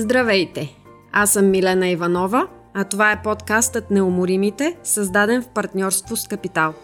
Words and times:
Здравейте! 0.00 0.76
Аз 1.12 1.30
съм 1.30 1.50
Милена 1.50 1.88
Иванова, 1.88 2.46
а 2.74 2.84
това 2.84 3.12
е 3.12 3.22
подкастът 3.22 3.90
Неуморимите, 3.90 4.76
създаден 4.84 5.42
в 5.42 5.48
партньорство 5.48 6.16
с 6.16 6.28
Капитал. 6.28 6.74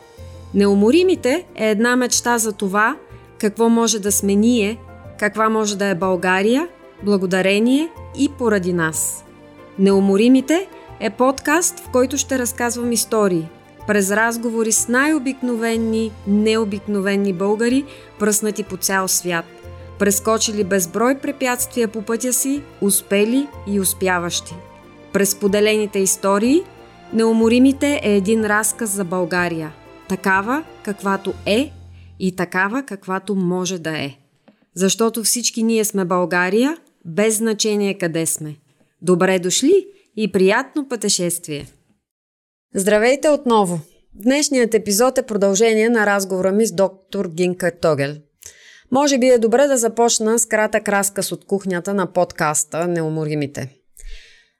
Неуморимите 0.55 1.47
е 1.55 1.71
една 1.71 1.97
мечта 1.97 2.39
за 2.39 2.53
това, 2.53 2.97
какво 3.39 3.69
може 3.69 3.99
да 3.99 4.13
сме 4.13 4.35
ние, 4.35 4.79
каква 5.19 5.49
може 5.49 5.79
да 5.79 5.87
е 5.87 5.95
България, 5.95 6.69
благодарение 7.03 7.89
и 8.19 8.29
поради 8.39 8.73
нас. 8.73 9.25
Неуморимите 9.79 10.69
е 11.01 11.11
подкаст, 11.11 11.81
в 11.81 11.89
който 11.89 12.17
ще 12.17 12.39
разказвам 12.39 12.93
истории, 12.93 13.49
през 13.87 14.11
разговори 14.11 14.73
с 14.73 14.89
най-обикновени, 14.89 16.13
необикновени 16.27 17.33
българи, 17.33 17.85
пръснати 18.19 18.63
по 18.63 18.77
цял 18.77 19.09
свят– 19.09 19.45
прескочили 19.99 20.65
безброй 20.65 21.19
препятствия 21.19 21.89
по 21.89 22.03
пътя 22.03 22.33
си, 22.33 22.63
успели 22.81 23.47
и 23.69 23.81
успяващи. 23.81 24.55
През 25.13 25.35
поделените 25.35 25.99
истории, 25.99 26.65
Неуморимите 27.15 28.01
е 28.05 28.17
един 28.17 28.45
разказ 28.45 28.91
за 28.91 29.05
България. 29.05 29.73
Такава, 30.09 30.65
каквато 30.85 31.35
е 31.47 31.73
и 32.19 32.37
такава, 32.37 32.83
каквато 32.83 33.35
може 33.35 33.79
да 33.79 33.99
е. 33.99 34.15
Защото 34.75 35.25
всички 35.25 35.63
ние 35.63 35.85
сме 35.85 36.05
България, 36.05 36.77
без 37.05 37.37
значение 37.37 37.99
къде 37.99 38.27
сме. 38.27 38.57
Добре 39.03 39.39
дошли 39.39 39.87
и 40.17 40.33
приятно 40.33 40.89
пътешествие! 40.89 41.67
Здравейте 42.75 43.29
отново! 43.29 43.81
Днешният 44.15 44.75
епизод 44.75 45.19
е 45.19 45.27
продължение 45.27 45.89
на 45.89 46.07
разговора 46.07 46.53
ми 46.53 46.67
с 46.67 46.73
доктор 46.73 47.29
Гинка 47.29 47.73
Тогел– 47.81 48.15
може 48.95 49.19
би 49.19 49.29
е 49.29 49.39
добре 49.39 49.67
да 49.67 49.77
започна 49.77 50.39
с 50.39 50.47
кратък 50.47 50.89
разказ 50.89 51.33
от 51.33 51.45
кухнята 51.45 51.95
на 51.95 52.13
подкаста 52.13 52.89
Неуморимите. 52.89 53.69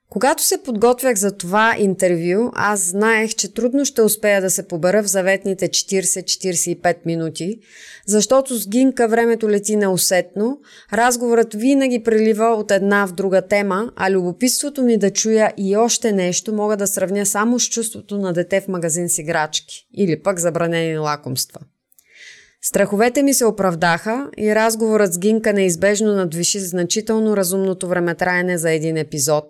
Когато 0.09 0.43
се 0.43 0.63
подготвях 0.63 1.17
за 1.17 1.37
това 1.37 1.75
интервю, 1.79 2.51
аз 2.55 2.79
знаех, 2.79 3.35
че 3.35 3.53
трудно 3.53 3.85
ще 3.85 4.01
успея 4.01 4.41
да 4.41 4.49
се 4.49 4.67
побера 4.67 5.03
в 5.03 5.07
заветните 5.07 5.67
40-45 5.67 6.95
минути, 7.05 7.59
защото 8.07 8.59
с 8.59 8.67
Гинка 8.69 9.07
времето 9.07 9.49
лети 9.49 9.75
неусетно, 9.75 10.59
разговорът 10.93 11.53
винаги 11.53 12.03
прелива 12.03 12.45
от 12.45 12.71
една 12.71 13.07
в 13.07 13.11
друга 13.11 13.41
тема, 13.41 13.91
а 13.95 14.11
любопитството 14.11 14.83
ми 14.83 14.97
да 14.97 15.11
чуя 15.11 15.53
и 15.57 15.75
още 15.75 16.11
нещо 16.11 16.53
мога 16.53 16.77
да 16.77 16.87
сравня 16.87 17.25
само 17.25 17.59
с 17.59 17.69
чувството 17.69 18.17
на 18.17 18.33
дете 18.33 18.61
в 18.61 18.67
магазин 18.67 19.09
с 19.09 19.17
играчки 19.17 19.87
или 19.97 20.23
пък 20.23 20.39
забранени 20.39 20.97
лакомства– 20.97 21.59
Страховете 22.67 23.23
ми 23.23 23.33
се 23.33 23.45
оправдаха 23.45 24.29
и 24.37 24.55
разговорът 24.55 25.13
с 25.13 25.19
Гинка 25.19 25.53
неизбежно 25.53 26.13
надвиши 26.13 26.59
значително 26.59 27.37
разумното 27.37 27.87
времетраене 27.87 28.57
за 28.57 28.71
един 28.71 28.97
епизод. 28.97 29.45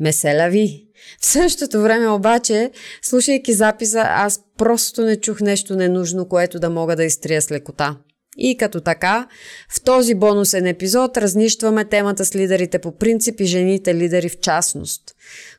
Меселя 0.00 0.48
ви! 0.48 0.86
В 1.20 1.26
същото 1.26 1.82
време 1.82 2.08
обаче, 2.08 2.70
слушайки 3.02 3.52
записа, 3.52 4.04
аз 4.06 4.40
просто 4.58 5.02
не 5.02 5.16
чух 5.16 5.40
нещо 5.40 5.76
ненужно, 5.76 6.28
което 6.28 6.58
да 6.58 6.70
мога 6.70 6.96
да 6.96 7.04
изтрия 7.04 7.42
с 7.42 7.50
лекота. 7.50 7.96
И 8.38 8.56
като 8.56 8.80
така, 8.80 9.28
в 9.70 9.80
този 9.80 10.14
бонусен 10.14 10.66
епизод 10.66 11.16
разнищваме 11.16 11.84
темата 11.84 12.24
с 12.24 12.36
лидерите 12.36 12.78
по 12.78 12.92
принцип 12.92 13.40
и 13.40 13.44
жените 13.44 13.94
лидери 13.94 14.28
в 14.28 14.38
частност. 14.38 15.02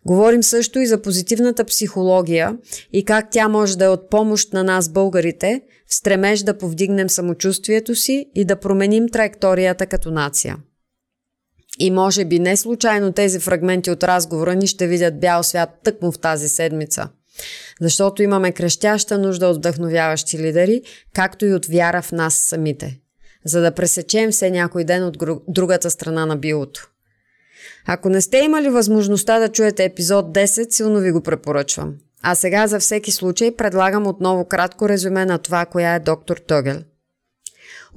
Говорим 0.06 0.44
също 0.44 0.80
и 0.80 0.88
за 0.88 1.02
позитивната 1.02 1.66
психология 1.66 2.58
и 2.94 3.06
как 3.06 3.28
тя 3.32 3.48
може 3.48 3.78
да 3.78 3.86
е 3.86 3.90
от 3.90 4.10
помощ 4.10 4.54
на 4.54 4.64
нас 4.64 4.90
българите 4.90 5.62
в 5.88 5.96
стремеж 5.96 6.44
да 6.44 6.58
повдигнем 6.58 7.10
самочувствието 7.10 7.96
си 7.96 8.26
и 8.36 8.46
да 8.46 8.56
променим 8.56 9.10
траекторията 9.10 9.86
като 9.86 10.12
нация. 10.12 10.58
И 11.80 11.92
може 11.92 12.26
би 12.26 12.40
не 12.40 12.58
случайно 12.58 13.12
тези 13.12 13.40
фрагменти 13.40 13.92
от 13.92 14.04
разговора 14.04 14.56
ни 14.56 14.68
ще 14.68 14.88
видят 14.88 15.20
бял 15.20 15.44
свят 15.44 15.70
тъкмо 15.84 16.12
в 16.12 16.20
тази 16.20 16.50
седмица– 16.50 17.10
защото 17.82 18.24
имаме 18.24 18.52
крещяща 18.52 19.18
нужда 19.18 19.48
от 19.48 19.58
вдъхновяващи 19.58 20.40
лидери, 20.40 20.82
както 21.14 21.46
и 21.46 21.54
от 21.54 21.66
вяра 21.66 22.02
в 22.02 22.12
нас 22.12 22.36
самите, 22.36 23.00
за 23.46 23.62
да 23.62 23.72
пресечем 23.72 24.32
все 24.32 24.50
някой 24.50 24.84
ден 24.84 25.04
от 25.04 25.18
другата 25.48 25.92
страна 25.92 26.26
на 26.26 26.36
билото. 26.36 26.90
Ако 27.86 28.10
не 28.10 28.22
сте 28.22 28.38
имали 28.38 28.70
възможността 28.70 29.40
да 29.40 29.50
чуете 29.50 29.84
епизод 29.84 30.26
10, 30.26 30.72
силно 30.72 31.00
ви 31.00 31.12
го 31.12 31.22
препоръчвам. 31.22 31.96
А 32.22 32.36
сега 32.36 32.68
за 32.68 32.80
всеки 32.80 33.12
случай 33.12 33.56
предлагам 33.56 34.08
отново 34.08 34.46
кратко 34.46 34.90
резюме 34.90 35.26
на 35.26 35.38
това, 35.38 35.66
коя 35.66 35.96
е 35.96 36.00
доктор 36.00 36.38
Тогел– 36.38 36.78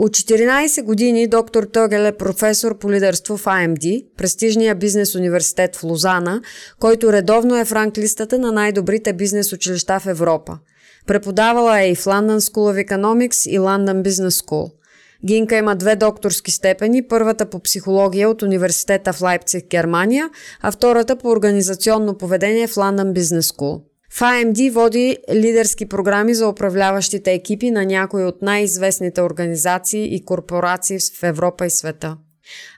от 0.02 0.10
14 0.10 0.82
години 0.82 1.26
доктор 1.26 1.64
Тогел 1.64 2.00
е 2.00 2.12
професор 2.12 2.78
по 2.78 2.90
лидерство 2.90 3.36
в 3.36 3.44
AMD, 3.44 4.04
престижния 4.16 4.74
бизнес 4.74 5.14
университет 5.14 5.76
в 5.76 5.84
Лозана, 5.84 6.42
който 6.78 7.12
редовно 7.12 7.56
е 7.56 7.64
в 7.64 7.72
ранглистата 7.72 8.38
на 8.38 8.52
най-добрите 8.52 9.12
бизнес 9.12 9.52
училища 9.52 10.00
в 10.00 10.06
Европа. 10.06 10.58
Преподавала 11.06 11.80
е 11.80 11.90
и 11.90 11.94
в 11.94 12.04
London 12.04 12.38
School 12.38 12.74
of 12.74 12.88
Economics 12.88 13.50
и 13.50 13.58
London 13.58 14.02
Business 14.02 14.44
School. 14.44 14.72
Гинка 15.24 15.56
има 15.56 15.76
две 15.76 15.96
докторски 15.96 16.50
степени, 16.50 17.08
първата 17.08 17.46
по 17.46 17.60
психология 17.60 18.30
от 18.30 18.42
университета 18.42 19.12
в 19.12 19.20
Лайпциг, 19.20 19.66
Германия, 19.70 20.30
а 20.60 20.70
втората 20.70 21.16
по 21.16 21.28
организационно 21.28 22.18
поведение 22.18 22.66
в 22.66 22.74
London 22.74 23.12
Business 23.12 23.56
School. 23.56 23.89
В 24.12 24.20
AMD 24.20 24.70
води 24.70 25.16
лидерски 25.32 25.86
програми 25.86 26.34
за 26.34 26.48
управляващите 26.48 27.32
екипи 27.32 27.70
на 27.70 27.84
някои 27.84 28.24
от 28.24 28.42
най-известните 28.42 29.22
организации 29.22 30.14
и 30.14 30.24
корпорации 30.24 30.98
в 31.20 31.22
Европа 31.22 31.66
и 31.66 31.70
света. 31.70 32.16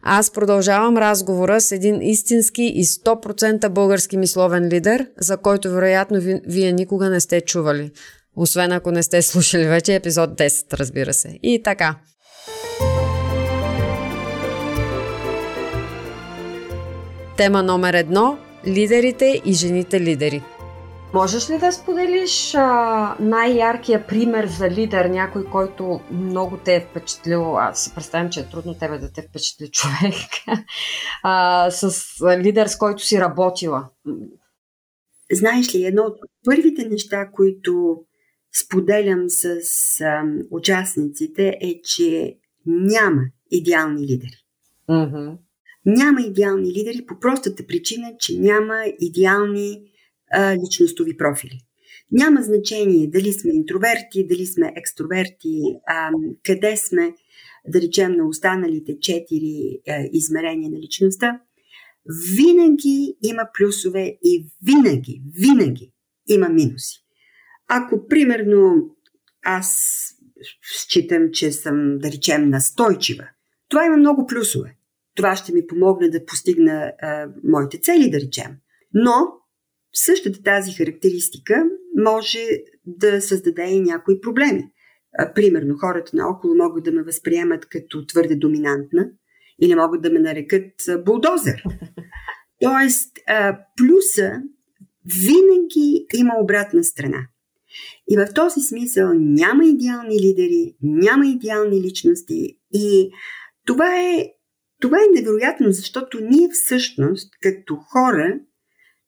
Аз 0.02 0.30
продължавам 0.30 0.96
разговора 0.96 1.60
с 1.60 1.72
един 1.72 2.02
истински 2.02 2.62
и 2.62 2.84
100% 2.84 3.68
български 3.68 4.16
мисловен 4.16 4.68
лидер, 4.68 5.06
за 5.18 5.36
който 5.36 5.70
вероятно 5.70 6.20
ви, 6.20 6.40
вие 6.46 6.72
никога 6.72 7.10
не 7.10 7.20
сте 7.20 7.40
чували. 7.40 7.90
Освен 8.36 8.72
ако 8.72 8.90
не 8.90 9.02
сте 9.02 9.22
слушали 9.22 9.64
вече 9.64 9.94
епизод 9.94 10.30
10, 10.30 10.72
разбира 10.78 11.12
се. 11.12 11.38
И 11.42 11.62
така. 11.62 11.96
Тема 17.36 17.62
номер 17.62 17.94
едно– 17.94 18.38
лидерите 18.66 19.42
и 19.44 19.52
жените 19.52 20.00
лидери– 20.00 20.42
Можеш 21.14 21.50
ли 21.50 21.58
да 21.58 21.72
споделиш 21.72 22.54
а, 22.54 23.16
най-яркия 23.20 24.06
пример 24.06 24.46
за 24.46 24.70
лидер, 24.70 25.04
някой, 25.04 25.44
който 25.44 26.00
много 26.12 26.58
те 26.64 26.74
е 26.74 26.86
впечатлил? 26.90 27.58
Аз 27.58 27.84
си 27.84 27.94
представям, 27.94 28.30
че 28.30 28.40
е 28.40 28.48
трудно 28.48 28.74
тебе 28.74 28.98
да 28.98 29.12
те 29.12 29.22
впечатли 29.22 29.70
човек. 29.70 30.14
а, 31.22 31.70
с 31.70 32.04
лидер, 32.38 32.66
с 32.66 32.78
който 32.78 33.04
си 33.04 33.20
работила. 33.20 33.88
Знаеш 35.32 35.74
ли, 35.74 35.84
едно 35.84 36.02
от 36.02 36.18
първите 36.44 36.88
неща, 36.88 37.30
които 37.32 37.96
споделям 38.64 39.24
с 39.28 39.46
а, 40.00 40.22
участниците 40.50 41.58
е, 41.60 41.80
че 41.84 42.36
няма 42.66 43.22
идеални 43.50 44.02
лидери. 44.02 44.44
Mm-hmm. 44.88 45.36
Няма 45.86 46.20
идеални 46.20 46.72
лидери 46.72 47.06
по 47.06 47.18
простата 47.20 47.66
причина, 47.66 48.12
че 48.18 48.38
няма 48.38 48.84
идеални 49.00 49.91
личностови 50.64 51.16
профили. 51.16 51.58
Няма 52.12 52.42
значение 52.42 53.10
дали 53.10 53.32
сме 53.32 53.52
интроверти, 53.54 54.26
дали 54.26 54.46
сме 54.46 54.72
екстроверти, 54.76 55.60
а, 55.86 56.10
къде 56.44 56.76
сме, 56.76 57.14
да 57.68 57.80
речем, 57.80 58.12
на 58.12 58.28
останалите 58.28 58.98
четири 59.00 59.80
а, 59.88 60.08
измерения 60.12 60.70
на 60.70 60.78
личността. 60.78 61.40
Винаги 62.36 63.16
има 63.22 63.42
плюсове 63.58 64.18
и 64.24 64.46
винаги, 64.66 65.22
винаги 65.34 65.92
има 66.28 66.48
минуси. 66.48 67.04
Ако, 67.68 68.08
примерно, 68.08 68.90
аз 69.44 69.98
считам, 70.62 71.30
че 71.32 71.52
съм, 71.52 71.98
да 71.98 72.12
речем, 72.12 72.50
настойчива, 72.50 73.28
това 73.68 73.84
има 73.84 73.96
много 73.96 74.26
плюсове. 74.26 74.76
Това 75.14 75.36
ще 75.36 75.52
ми 75.52 75.66
помогне 75.66 76.08
да 76.08 76.24
постигна 76.24 76.92
а, 77.02 77.28
моите 77.44 77.80
цели, 77.80 78.10
да 78.10 78.20
речем. 78.20 78.56
Но 78.94 79.12
същата 79.92 80.42
тази 80.42 80.72
характеристика 80.72 81.64
може 81.98 82.46
да 82.86 83.22
създаде 83.22 83.62
и 83.62 83.80
някои 83.80 84.20
проблеми. 84.20 84.64
Примерно, 85.34 85.76
хората 85.78 86.16
наоколо 86.16 86.54
могат 86.54 86.84
да 86.84 86.92
ме 86.92 87.02
възприемат 87.02 87.66
като 87.66 88.06
твърде 88.06 88.36
доминантна 88.36 89.10
или 89.62 89.74
могат 89.74 90.02
да 90.02 90.10
ме 90.10 90.18
нарекат 90.18 90.72
булдозер. 91.04 91.62
Тоест, 92.60 93.18
плюса 93.76 94.42
винаги 95.04 96.06
има 96.14 96.34
обратна 96.42 96.84
страна. 96.84 97.26
И 98.10 98.16
в 98.16 98.26
този 98.34 98.60
смисъл 98.60 99.12
няма 99.14 99.64
идеални 99.64 100.20
лидери, 100.20 100.74
няма 100.82 101.26
идеални 101.26 101.80
личности 101.80 102.58
и 102.74 103.10
това 103.66 104.00
е, 104.00 104.28
това 104.80 104.98
е 104.98 105.14
невероятно, 105.14 105.72
защото 105.72 106.20
ние 106.20 106.48
всъщност 106.52 107.32
като 107.42 107.76
хора 107.76 108.38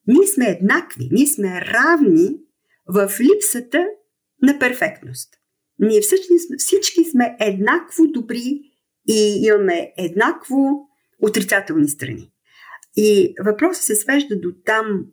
ние 0.06 0.26
сме 0.26 0.44
еднакви, 0.46 1.08
ние 1.12 1.26
сме 1.26 1.60
равни 1.60 2.36
в 2.88 3.12
липсата 3.20 3.86
на 4.42 4.58
перфектност. 4.58 5.34
Ние 5.78 6.00
всички, 6.00 6.32
всички 6.58 7.04
сме 7.04 7.36
еднакво 7.40 8.06
добри 8.06 8.60
и 9.08 9.40
имаме 9.46 9.92
еднакво 9.96 10.56
отрицателни 11.22 11.88
страни. 11.88 12.30
И 12.96 13.34
въпросът 13.44 13.84
се 13.84 13.94
свежда 13.94 14.40
до 14.40 14.52
там 14.64 15.06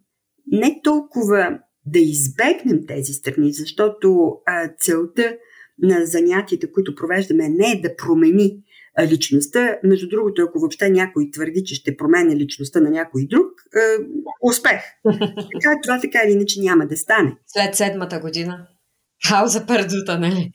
не 0.47 0.81
толкова 0.83 1.59
да 1.85 1.99
избегнем 1.99 2.85
тези 2.87 3.13
страни, 3.13 3.53
защото 3.53 4.37
а, 4.45 4.69
целта 4.79 5.37
на 5.79 6.05
занятията, 6.05 6.71
които 6.71 6.95
провеждаме, 6.95 7.49
не 7.49 7.71
е 7.71 7.81
да 7.81 7.95
промени 7.95 8.63
личността. 8.99 9.77
Между 9.83 10.09
другото, 10.09 10.41
ако 10.41 10.59
въобще 10.59 10.89
някой 10.89 11.29
твърди, 11.31 11.63
че 11.63 11.75
ще 11.75 11.97
променя 11.97 12.35
личността 12.35 12.79
на 12.79 12.89
някой 12.89 13.25
друг, 13.25 13.47
е, 13.75 14.03
успех. 14.41 14.81
Така, 15.53 15.75
това 15.83 15.99
така 16.01 16.19
или 16.25 16.33
иначе 16.33 16.61
няма 16.61 16.87
да 16.87 16.97
стане. 16.97 17.37
След 17.47 17.75
седмата 17.75 18.19
година. 18.19 18.67
Хауза 19.27 19.65
пердута, 19.65 20.19
нали? 20.19 20.51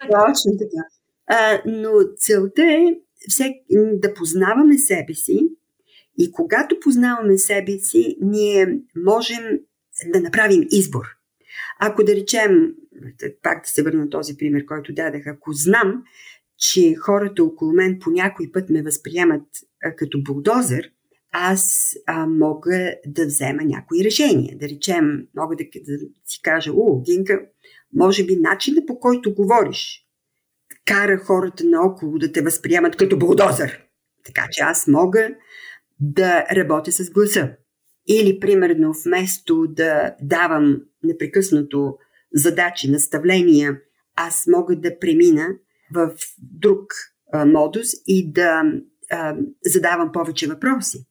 Точно 0.00 0.52
така. 0.58 0.82
А, 1.26 1.62
но 1.66 1.90
целта 2.16 2.62
е 2.62 2.84
всек, 3.28 3.52
да 3.92 4.14
познаваме 4.14 4.78
себе 4.78 5.14
си 5.14 5.48
и 6.18 6.32
когато 6.32 6.80
познаваме 6.80 7.38
себе 7.38 7.78
си, 7.78 8.16
ние 8.20 8.78
можем 8.96 9.58
да 10.12 10.20
направим 10.20 10.66
избор. 10.70 11.04
Ако 11.80 12.04
да 12.04 12.14
речем, 12.14 12.74
пак 13.42 13.62
да 13.62 13.68
се 13.68 13.82
върна 13.82 14.10
този 14.10 14.36
пример, 14.36 14.64
който 14.66 14.94
дадах, 14.94 15.26
ако 15.26 15.52
знам, 15.52 16.02
че 16.58 16.94
хората 16.94 17.44
около 17.44 17.72
мен 17.72 17.98
по 18.00 18.10
някой 18.10 18.52
път 18.52 18.70
ме 18.70 18.82
възприемат 18.82 19.46
а, 19.84 19.96
като 19.96 20.22
булдозер, 20.22 20.90
аз 21.32 21.94
а, 22.06 22.26
мога 22.26 22.94
да 23.06 23.26
взема 23.26 23.62
някои 23.64 24.04
решения. 24.04 24.58
Да 24.58 24.68
речем, 24.68 25.26
мога 25.36 25.56
да, 25.56 25.64
да 25.64 25.98
си 26.24 26.42
кажа, 26.42 26.72
о, 26.74 27.02
Гинка, 27.02 27.40
може 27.94 28.26
би 28.26 28.36
начинът 28.36 28.86
по 28.86 29.00
който 29.00 29.34
говориш 29.34 30.04
кара 30.84 31.18
хората 31.18 31.64
наоколо 31.64 32.18
да 32.18 32.32
те 32.32 32.42
възприемат 32.42 32.96
като 32.96 33.18
булдозер. 33.18 33.80
Така 34.24 34.46
че 34.50 34.62
аз 34.62 34.86
мога 34.86 35.28
да 36.00 36.46
работя 36.56 36.92
с 36.92 37.10
гласа. 37.10 37.50
Или, 38.08 38.40
примерно, 38.40 38.94
вместо 39.04 39.66
да 39.68 40.14
давам 40.22 40.76
непрекъснато 41.02 41.98
задачи, 42.34 42.90
наставления, 42.90 43.80
аз 44.16 44.46
мога 44.46 44.76
да 44.76 44.98
премина 44.98 45.48
в 45.94 46.10
друг 46.38 46.84
а, 47.32 47.46
модус 47.46 47.88
и 48.06 48.32
да 48.32 48.62
а, 49.10 49.36
задавам 49.64 50.12
повече 50.12 50.46
въпроси. 50.46 51.06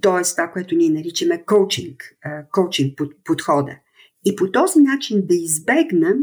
Тоест, 0.00 0.36
това, 0.36 0.50
което 0.50 0.74
ние 0.74 0.90
наричаме 0.90 1.44
коучинг, 1.44 2.16
а, 2.24 2.44
коучинг 2.52 2.98
под, 2.98 3.12
подхода. 3.24 3.76
И 4.24 4.36
по 4.36 4.50
този 4.50 4.78
начин 4.78 5.26
да 5.26 5.34
избегна 5.34 6.14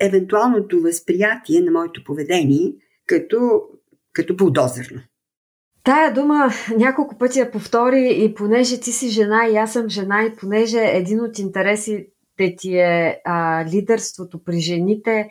евентуалното 0.00 0.80
възприятие 0.80 1.60
на 1.60 1.70
моето 1.70 2.04
поведение 2.04 2.72
като, 3.06 3.62
като 4.12 4.36
булдозерно. 4.36 5.00
Тая 5.84 6.14
дума 6.14 6.50
няколко 6.76 7.18
пъти 7.18 7.38
я 7.38 7.50
повтори 7.50 8.16
и 8.20 8.34
понеже 8.34 8.80
ти 8.80 8.92
си 8.92 9.08
жена 9.08 9.48
и 9.52 9.56
аз 9.56 9.72
съм 9.72 9.88
жена 9.88 10.24
и 10.24 10.36
понеже 10.36 10.78
един 10.78 11.20
от 11.20 11.38
интересите 11.38 12.56
ти 12.58 12.78
е 12.78 13.20
а, 13.24 13.64
лидерството 13.64 14.44
при 14.44 14.60
жените, 14.60 15.28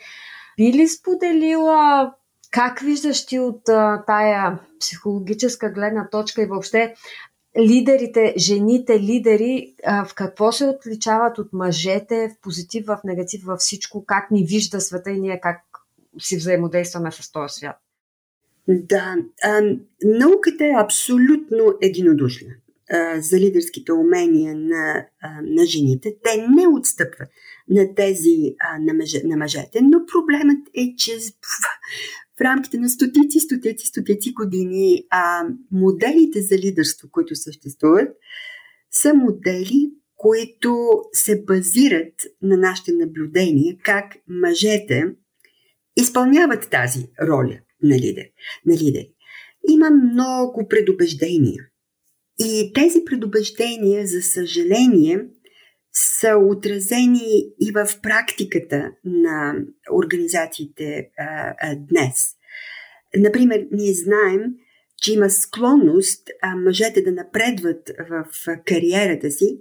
би 0.57 0.74
ли 0.74 0.88
споделила 0.88 2.13
как 2.56 2.80
виждаш 2.80 3.25
ти 3.25 3.40
от 3.40 3.69
а, 3.69 4.04
тая 4.07 4.60
психологическа 4.80 5.69
гледна 5.69 6.10
точка 6.10 6.42
и 6.42 6.46
въобще 6.46 6.96
лидерите, 7.60 8.34
жените 8.38 9.00
лидери, 9.00 9.75
а, 9.86 10.06
в 10.06 10.13
какво 10.13 10.52
се 10.52 10.66
отличават 10.66 11.38
от 11.38 11.54
мъжете 11.54 12.30
в 12.30 12.42
позитив, 12.42 12.86
в 12.86 13.00
негатив, 13.04 13.44
във 13.44 13.60
всичко, 13.60 14.06
как 14.06 14.31
ни 14.31 14.46
вижда 14.46 14.81
света 14.81 15.12
и 15.12 15.19
ние 15.19 15.40
как 15.40 15.62
си 16.19 16.38
взаимодействаме 16.38 17.12
с 17.12 17.31
този 17.31 17.54
свят? 17.54 17.75
Да, 18.68 19.16
а, 19.44 19.62
науката 20.04 20.66
е 20.66 20.84
абсолютно 20.84 21.74
единодушна 21.81 22.50
за 23.18 23.40
лидерските 23.40 23.94
умения 23.94 24.56
на, 24.56 25.06
на 25.44 25.66
жените. 25.66 26.16
Те 26.24 26.38
не 26.38 26.68
отстъпват 26.68 27.30
на 27.70 27.96
тези 27.96 28.56
на, 28.80 28.94
мъже, 28.94 29.22
на 29.24 29.38
мъжете, 29.38 29.82
но 29.82 30.06
проблемът 30.06 30.68
е, 30.74 30.96
че 30.98 31.12
в 32.38 32.42
рамките 32.42 32.78
на 32.78 32.90
стотици, 32.90 33.40
стотици, 33.40 33.88
стотици 33.88 34.34
години 34.34 35.04
а, 35.10 35.44
моделите 35.72 36.42
за 36.42 36.58
лидерство, 36.58 37.10
които 37.12 37.36
съществуват, 37.36 38.10
са 38.92 39.14
модели, 39.14 39.92
които 40.16 41.02
се 41.14 41.44
базират 41.44 42.14
на 42.42 42.58
нашите 42.58 42.92
наблюдения, 42.92 43.78
как 43.84 44.06
мъжете 44.28 45.06
изпълняват 45.98 46.70
тази 46.70 47.08
роля 47.22 47.60
на 47.84 48.00
лидер. 48.00 48.26
На 48.66 48.74
лидери. 48.74 49.14
Има 49.70 49.90
много 49.90 50.68
предубеждения. 50.70 51.64
И 52.40 52.72
тези 52.74 53.06
предубеждения, 53.06 54.08
за 54.08 54.22
съжаление, 54.22 55.20
са 55.94 56.38
отразени 56.38 57.54
и 57.62 57.72
в 57.72 57.88
практиката 58.02 58.92
на 59.06 59.56
организациите 59.94 61.10
а, 61.18 61.54
а, 61.60 61.76
днес. 61.76 62.28
Например, 63.18 63.68
ние 63.72 63.94
знаем, 63.94 64.42
че 65.02 65.14
има 65.14 65.30
склонност 65.30 66.30
а, 66.42 66.56
мъжете 66.56 67.02
да 67.02 67.12
напредват 67.12 67.92
в 68.10 68.26
кариерата 68.66 69.32
си 69.32 69.60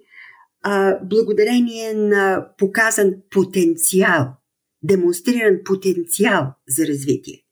а, 0.63 0.99
благодарение 1.05 1.95
на 1.95 2.49
показан 2.59 3.15
потенциал, 3.31 4.27
демонстриран 4.83 5.59
потенциал 5.65 6.55
за 6.69 6.87
развитие. 6.87 7.43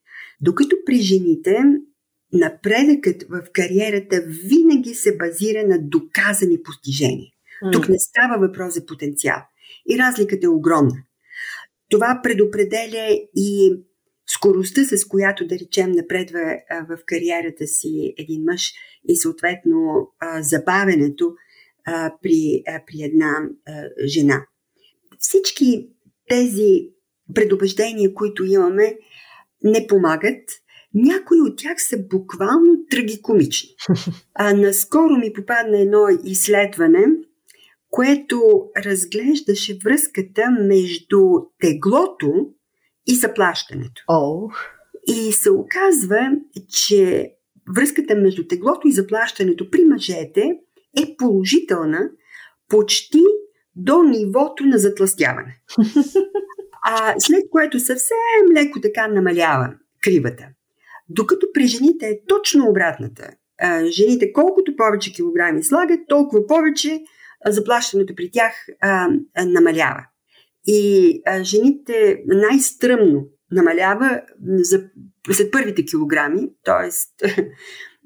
Докато 0.40 0.76
при 0.86 0.96
жените 0.96 1.58
напредъкът 2.32 3.22
в 3.22 3.42
кариерата 3.52 4.24
винаги 4.26 4.94
се 4.94 5.16
базира 5.16 5.66
на 5.66 5.78
доказани 5.78 6.62
постижения. 6.62 7.30
Mm. 7.64 7.72
Тук 7.72 7.88
не 7.88 7.98
става 7.98 8.46
въпрос 8.46 8.74
за 8.74 8.86
потенциал. 8.86 9.42
И 9.88 9.98
разликата 9.98 10.46
е 10.46 10.48
огромна. 10.48 10.96
Това 11.90 12.20
предопределя 12.22 13.18
и 13.36 13.76
скоростта, 14.26 14.84
с 14.84 15.04
която, 15.04 15.46
да 15.46 15.58
речем, 15.58 15.92
напредва 15.92 16.56
в 16.88 16.98
кариерата 17.06 17.66
си 17.66 18.14
един 18.18 18.42
мъж 18.44 18.72
и 19.08 19.16
съответно 19.16 20.08
забавенето 20.40 21.34
при, 22.22 22.62
при 22.86 23.02
една 23.02 23.32
жена. 24.06 24.46
Всички 25.18 25.88
тези 26.28 26.88
предубеждения, 27.34 28.14
които 28.14 28.44
имаме, 28.44 28.96
не 29.64 29.86
помагат. 29.86 30.50
Някои 30.94 31.40
от 31.40 31.58
тях 31.58 31.82
са 31.82 31.96
буквално 32.10 32.76
трагикомични. 32.90 33.68
А 34.34 34.54
наскоро 34.54 35.16
ми 35.16 35.32
попадна 35.32 35.80
едно 35.80 36.06
изследване, 36.24 37.06
което 37.90 38.42
разглеждаше 38.76 39.78
връзката 39.84 40.50
между 40.60 41.20
теглото 41.60 42.46
и 43.06 43.14
заплащането. 43.14 44.02
Oh. 44.10 44.54
И 45.06 45.32
се 45.32 45.50
оказва, 45.50 46.30
че 46.68 47.32
връзката 47.76 48.14
между 48.14 48.46
теглото 48.46 48.88
и 48.88 48.92
заплащането 48.92 49.70
при 49.70 49.84
мъжете 49.84 50.50
е 51.02 51.16
положителна 51.16 52.10
почти 52.68 53.22
до 53.76 54.02
нивото 54.02 54.64
на 54.64 54.78
затластяване. 54.78 55.60
А 56.84 57.14
след 57.18 57.50
което 57.50 57.80
съвсем 57.80 58.52
леко 58.52 58.80
така 58.80 59.08
намалява 59.08 59.74
кривата. 60.02 60.44
Докато 61.14 61.46
при 61.54 61.66
жените 61.66 62.06
е 62.06 62.20
точно 62.28 62.68
обратната. 62.68 63.30
Жените 63.84 64.32
колкото 64.32 64.76
повече 64.76 65.12
килограми 65.12 65.62
слагат, 65.62 66.00
толкова 66.08 66.46
повече 66.46 67.00
заплащането 67.46 68.14
при 68.14 68.30
тях 68.30 68.52
намалява. 69.46 70.06
И 70.66 71.22
жените 71.42 72.22
най-стръмно 72.26 73.28
намалява 73.50 74.22
за, 74.46 74.84
след 75.30 75.52
първите 75.52 75.84
килограми, 75.84 76.48
т.е. 76.64 76.90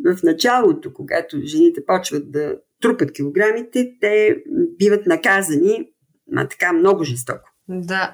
в 0.14 0.22
началото, 0.22 0.92
когато 0.92 1.40
жените 1.44 1.84
почват 1.86 2.32
да 2.32 2.56
трупат 2.82 3.12
килограмите, 3.12 3.92
те 4.00 4.36
биват 4.78 5.06
наказани 5.06 5.88
а, 6.36 6.48
така 6.48 6.72
много 6.72 7.04
жестоко. 7.04 7.50
Да. 7.68 8.12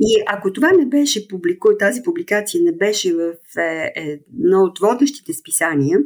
И 0.00 0.22
ако 0.26 0.52
това 0.52 0.70
не 0.70 0.86
беше 0.86 1.28
публику, 1.28 1.68
тази 1.78 2.02
публикация 2.02 2.62
не 2.62 2.72
беше 2.72 3.14
в 3.14 3.34
е, 3.58 3.92
едно 3.96 4.62
от 4.62 4.78
водещите 4.78 5.32
списания, 5.32 5.98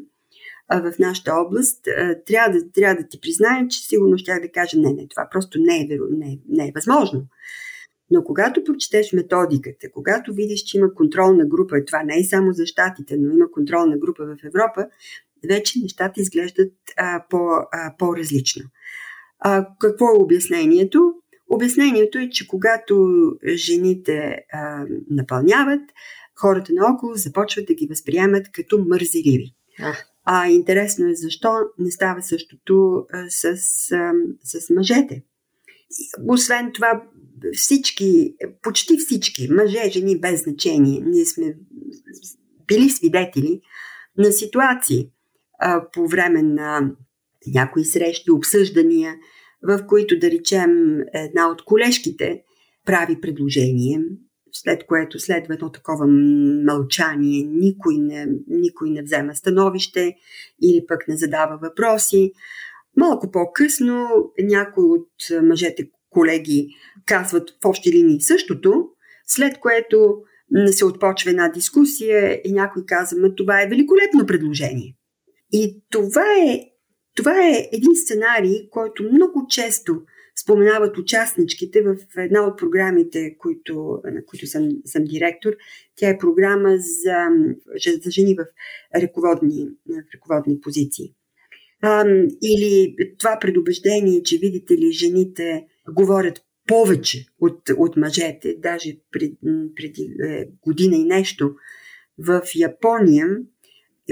в 0.70 0.92
нашата 0.98 1.34
област, 1.34 1.88
трябва 2.26 2.58
да, 2.58 2.72
трябва 2.72 3.02
да 3.02 3.08
ти 3.08 3.20
призная, 3.20 3.68
че 3.68 3.86
сигурно 3.86 4.18
ще 4.18 4.40
да 4.40 4.52
кажа, 4.52 4.78
не, 4.78 4.92
не, 4.92 5.08
това 5.08 5.28
просто 5.30 5.58
не 5.60 5.80
е, 5.80 5.88
не, 6.10 6.38
не 6.48 6.68
е 6.68 6.72
възможно. 6.74 7.26
Но 8.10 8.24
когато 8.24 8.64
прочетеш 8.64 9.12
методиката, 9.12 9.90
когато 9.92 10.34
видиш, 10.34 10.62
че 10.62 10.78
има 10.78 10.94
контролна 10.94 11.46
група, 11.46 11.84
това 11.84 12.02
не 12.02 12.18
е 12.18 12.24
само 12.24 12.52
за 12.52 12.66
щатите, 12.66 13.16
но 13.16 13.34
има 13.34 13.50
контролна 13.50 13.98
група 13.98 14.24
в 14.24 14.46
Европа, 14.46 14.86
вече 15.48 15.78
нещата 15.78 16.20
изглеждат 16.20 16.72
а, 16.96 17.24
по, 17.30 17.38
а, 17.72 17.94
по-различно. 17.98 18.64
А, 19.38 19.68
какво 19.80 20.06
е 20.06 20.22
обяснението? 20.22 21.14
Обяснението 21.50 22.18
е, 22.18 22.30
че 22.30 22.48
когато 22.48 23.08
жените 23.54 24.36
а, 24.52 24.84
напълняват, 25.10 25.80
хората 26.40 26.72
наоколо 26.74 27.14
започват 27.14 27.66
да 27.66 27.74
ги 27.74 27.86
възприемат 27.86 28.52
като 28.52 28.84
мързеливи. 28.88 29.54
А 30.24 30.48
интересно 30.48 31.08
е 31.08 31.14
защо 31.14 31.48
не 31.78 31.90
става 31.90 32.22
същото 32.22 33.06
с, 33.28 33.56
с 34.44 34.70
мъжете. 34.74 35.22
Освен 36.28 36.70
това, 36.74 37.02
всички, 37.52 38.34
почти 38.62 38.98
всички, 38.98 39.48
мъже, 39.50 39.90
жени, 39.90 40.20
без 40.20 40.42
значение, 40.42 41.02
ние 41.06 41.24
сме 41.24 41.56
били 42.66 42.90
свидетели 42.90 43.60
на 44.18 44.32
ситуации 44.32 45.10
а, 45.58 45.90
по 45.92 46.08
време 46.08 46.42
на 46.42 46.90
някои 47.46 47.84
срещи, 47.84 48.30
обсъждания, 48.30 49.14
в 49.62 49.86
които, 49.86 50.18
да 50.18 50.30
речем, 50.30 51.00
една 51.14 51.50
от 51.50 51.64
колежките 51.64 52.42
прави 52.86 53.20
предложение, 53.20 54.00
след 54.52 54.86
което 54.86 55.20
следва 55.20 55.54
едно 55.54 55.72
такова 55.72 56.06
мълчание, 56.64 57.44
никой 57.44 57.96
не, 57.98 58.26
никой 58.48 58.90
не 58.90 59.02
взема 59.02 59.36
становище 59.36 60.14
или 60.62 60.86
пък 60.88 61.08
не 61.08 61.16
задава 61.16 61.58
въпроси. 61.62 62.32
Малко 62.96 63.30
по-късно 63.30 64.08
някои 64.38 64.84
от 64.84 65.08
мъжете 65.42 65.90
колеги 66.10 66.68
казват 67.06 67.50
в 67.50 67.66
общи 67.68 67.92
линии 67.92 68.20
същото, 68.20 68.88
след 69.26 69.58
което 69.60 70.22
се 70.70 70.84
отпочва 70.84 71.30
една 71.30 71.48
дискусия 71.48 72.40
и 72.44 72.52
някой 72.52 72.82
казва, 72.86 73.34
това 73.34 73.62
е 73.62 73.68
великолепно 73.68 74.26
предложение. 74.26 74.94
И 75.52 75.82
това 75.90 76.24
е, 76.46 76.60
това 77.18 77.46
е 77.46 77.68
един 77.72 77.96
сценарий, 77.96 78.68
който 78.70 79.02
много 79.02 79.46
често 79.48 80.02
споменават 80.40 80.98
участничките 80.98 81.82
в 81.82 81.96
една 82.16 82.46
от 82.46 82.58
програмите, 82.58 83.37
които, 83.38 84.00
на 84.04 84.25
които 84.25 84.46
съм, 84.46 84.68
съм 84.84 85.04
директор. 85.04 85.52
Тя 85.96 86.08
е 86.08 86.18
програма 86.18 86.76
за, 86.78 87.28
за 88.02 88.10
жени 88.10 88.34
в 88.34 88.46
ръководни, 89.02 89.68
в 89.88 90.14
ръководни 90.14 90.60
позиции. 90.60 91.14
А, 91.82 92.04
или 92.42 92.96
това 93.18 93.38
предубеждение, 93.40 94.22
че 94.22 94.38
видите 94.38 94.75
ли, 94.75 94.92
жените 94.92 95.66
говорят 95.92 96.42
повече 96.66 97.26
от, 97.40 97.60
от 97.76 97.96
мъжете, 97.96 98.56
даже 98.58 98.96
пред, 99.12 99.32
преди 99.76 100.14
е, 100.25 100.48
година 100.62 100.96
и 100.96 101.04
нещо, 101.04 101.54
в 102.18 102.42
Япония 102.54 103.28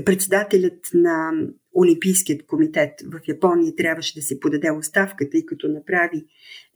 председателят 0.05 0.91
на 0.95 1.33
Олимпийският 1.75 2.47
комитет 2.47 2.93
в 3.05 3.21
Япония 3.29 3.75
трябваше 3.77 4.15
да 4.15 4.23
се 4.23 4.41
подаде 4.41 4.71
оставка, 4.71 5.31
тъй 5.31 5.47
като 5.47 5.69
направи 5.69 6.25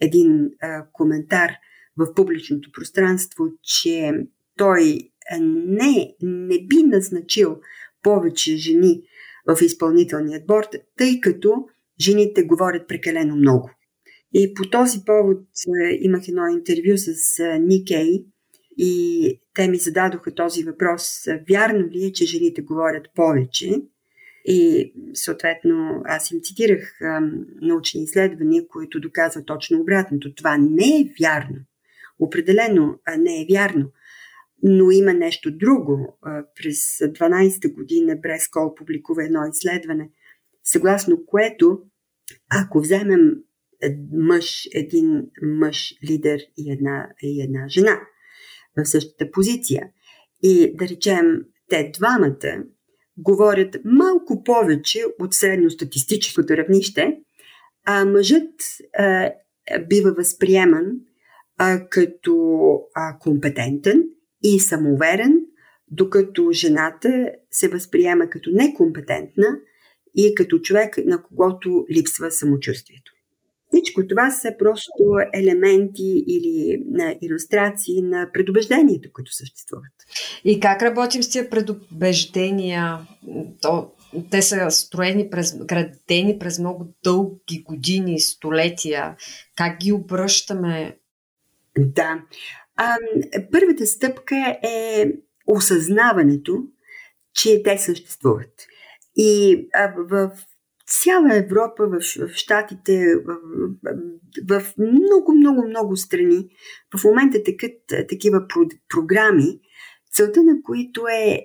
един 0.00 0.50
а, 0.60 0.86
коментар 0.92 1.50
в 1.96 2.14
публичното 2.14 2.70
пространство, 2.72 3.44
че 3.62 4.12
той 4.56 5.10
не, 5.40 6.14
не 6.22 6.66
би 6.66 6.82
назначил 6.82 7.60
повече 8.02 8.56
жени 8.56 9.02
в 9.48 9.62
изпълнителният 9.62 10.46
борт, 10.46 10.68
тъй 10.96 11.20
като 11.20 11.68
жените 12.00 12.42
говорят 12.42 12.88
прекалено 12.88 13.36
много. 13.36 13.70
И 14.34 14.54
по 14.54 14.70
този 14.70 14.98
повод 15.06 15.38
имах 16.00 16.28
едно 16.28 16.48
интервю 16.48 16.96
с 16.96 17.42
Никей 17.60 18.24
и 18.82 19.40
те 19.54 19.68
ми 19.68 19.76
зададоха 19.76 20.34
този 20.34 20.64
въпрос. 20.64 21.26
Вярно 21.50 21.88
ли 21.88 22.04
е, 22.04 22.12
че 22.12 22.26
жените 22.26 22.62
говорят 22.62 23.08
повече? 23.14 23.82
И 24.44 24.92
съответно 25.14 26.02
аз 26.04 26.30
им 26.30 26.40
цитирах 26.42 27.00
а, 27.00 27.20
научни 27.60 28.02
изследвания, 28.02 28.68
които 28.68 29.00
доказват 29.00 29.46
точно 29.46 29.80
обратното. 29.80 30.34
Това 30.34 30.58
не 30.58 31.00
е 31.00 31.12
вярно. 31.20 31.56
Определено 32.18 32.98
а 33.06 33.16
не 33.16 33.42
е 33.42 33.46
вярно. 33.52 33.92
Но 34.62 34.90
има 34.90 35.12
нещо 35.14 35.50
друго. 35.50 36.18
А, 36.22 36.44
през 36.56 36.98
12-та 36.98 37.68
година 37.68 38.16
Брескол 38.16 38.74
публикува 38.74 39.24
едно 39.24 39.40
изследване, 39.52 40.10
съгласно 40.64 41.26
което 41.26 41.82
ако 42.50 42.80
вземем 42.80 43.34
мъж, 44.12 44.68
един 44.74 45.26
мъж 45.42 45.94
лидер 46.10 46.40
и 46.58 46.72
една, 46.72 47.08
и 47.22 47.42
една 47.42 47.68
жена 47.68 48.00
в 48.84 48.88
същата 48.88 49.30
позиция. 49.30 49.88
И 50.42 50.76
да 50.76 50.88
речем, 50.88 51.42
те 51.68 51.90
двамата 51.98 52.64
говорят 53.18 53.76
малко 53.84 54.44
повече 54.44 55.04
от 55.18 55.34
средностатистическото 55.34 56.56
равнище, 56.56 57.16
а 57.86 58.04
мъжът 58.04 58.54
а, 58.98 59.30
бива 59.88 60.12
възприеман 60.12 60.84
а, 61.58 61.88
като 61.88 62.34
а, 62.94 63.18
компетентен 63.18 64.04
и 64.42 64.60
самоуверен, 64.60 65.40
докато 65.90 66.52
жената 66.52 67.30
се 67.50 67.68
възприема 67.68 68.30
като 68.30 68.50
некомпетентна 68.52 69.58
и 70.14 70.34
като 70.34 70.58
човек, 70.58 70.98
на 71.06 71.22
когото 71.22 71.86
липсва 71.92 72.30
самочувствието. 72.30 73.12
Всичко 73.72 74.06
това 74.06 74.30
са 74.30 74.54
просто 74.58 74.92
елементи 75.32 76.24
или 76.26 76.82
на 76.90 77.14
иллюстрации 77.22 78.02
на 78.02 78.30
предубежденията, 78.32 79.12
които 79.12 79.34
съществуват. 79.34 79.92
И 80.44 80.60
как 80.60 80.82
работим 80.82 81.22
с 81.22 81.28
тия 81.28 81.50
предубеждения? 81.50 82.98
То, 83.60 83.90
те 84.30 84.42
са 84.42 84.70
строени 84.70 85.30
през, 85.30 85.56
градени 85.64 86.38
през 86.38 86.58
много 86.58 86.94
дълги 87.04 87.62
години, 87.62 88.20
столетия. 88.20 89.16
Как 89.56 89.78
ги 89.78 89.92
обръщаме? 89.92 90.96
Да. 91.78 92.22
А, 92.76 92.96
първата 93.52 93.86
стъпка 93.86 94.58
е 94.62 95.06
осъзнаването, 95.46 96.62
че 97.34 97.62
те 97.62 97.78
съществуват. 97.78 98.66
И 99.16 99.68
а, 99.74 99.92
в 100.08 100.30
цяла 100.90 101.36
Европа, 101.36 101.86
в, 101.86 101.98
в 102.00 102.34
Штатите, 102.34 103.14
в, 104.48 104.62
много, 104.78 105.34
много, 105.34 105.68
много 105.68 105.96
страни, 105.96 106.48
в 106.98 107.04
момента 107.04 107.42
текат 107.42 107.72
такива 108.08 108.48
про, 108.48 108.60
програми, 108.88 109.60
целта 110.12 110.42
на 110.42 110.62
които 110.62 111.06
е 111.06 111.40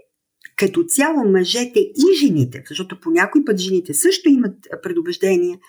като 0.56 0.84
цяло 0.84 1.26
мъжете 1.26 1.80
и 1.80 2.18
жените, 2.20 2.64
защото 2.70 3.00
по 3.00 3.12
някой 3.12 3.46
път 3.46 3.58
жените 3.58 3.94
също 3.94 4.30
имат 4.30 4.56
предубеждения 4.84 5.60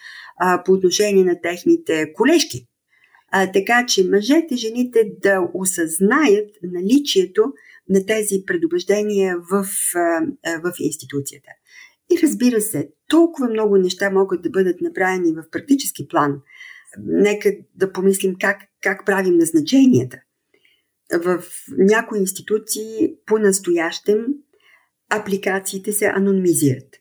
а, 0.40 0.62
по 0.64 0.72
отношение 0.72 1.24
на 1.24 1.40
техните 1.40 2.12
колежки. 2.12 2.66
А, 3.32 3.52
така 3.52 3.86
че 3.86 4.08
мъжете, 4.08 4.56
жените 4.56 5.04
да 5.22 5.48
осъзнаят 5.54 6.50
наличието 6.62 7.52
на 7.88 8.06
тези 8.06 8.42
предубеждения 8.46 9.36
в, 9.50 9.66
а, 9.94 10.20
в 10.62 10.72
институцията. 10.80 11.50
И 12.10 12.18
разбира 12.22 12.60
се, 12.60 12.88
толкова 13.08 13.48
много 13.48 13.76
неща 13.76 14.10
могат 14.10 14.42
да 14.42 14.50
бъдат 14.50 14.80
направени 14.80 15.32
в 15.32 15.50
практически 15.50 16.08
план. 16.08 16.40
Нека 17.06 17.50
да 17.74 17.92
помислим 17.92 18.36
как, 18.40 18.58
как 18.82 19.06
правим 19.06 19.34
назначенията. 19.34 20.18
В 21.14 21.42
някои 21.78 22.18
институции 22.18 23.14
по-настоящем 23.26 24.26
апликациите 25.10 25.92
се 25.92 26.06
анонимизират. 26.06 26.96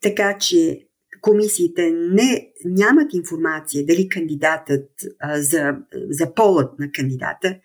Така 0.00 0.38
че 0.38 0.88
комисиите 1.20 1.90
не, 1.90 2.52
нямат 2.64 3.14
информация 3.14 3.86
дали 3.86 4.08
кандидатът 4.08 4.90
а, 5.20 5.42
за, 5.42 5.76
за 6.10 6.34
полът 6.34 6.78
на 6.78 6.90
кандидата, 6.92 7.56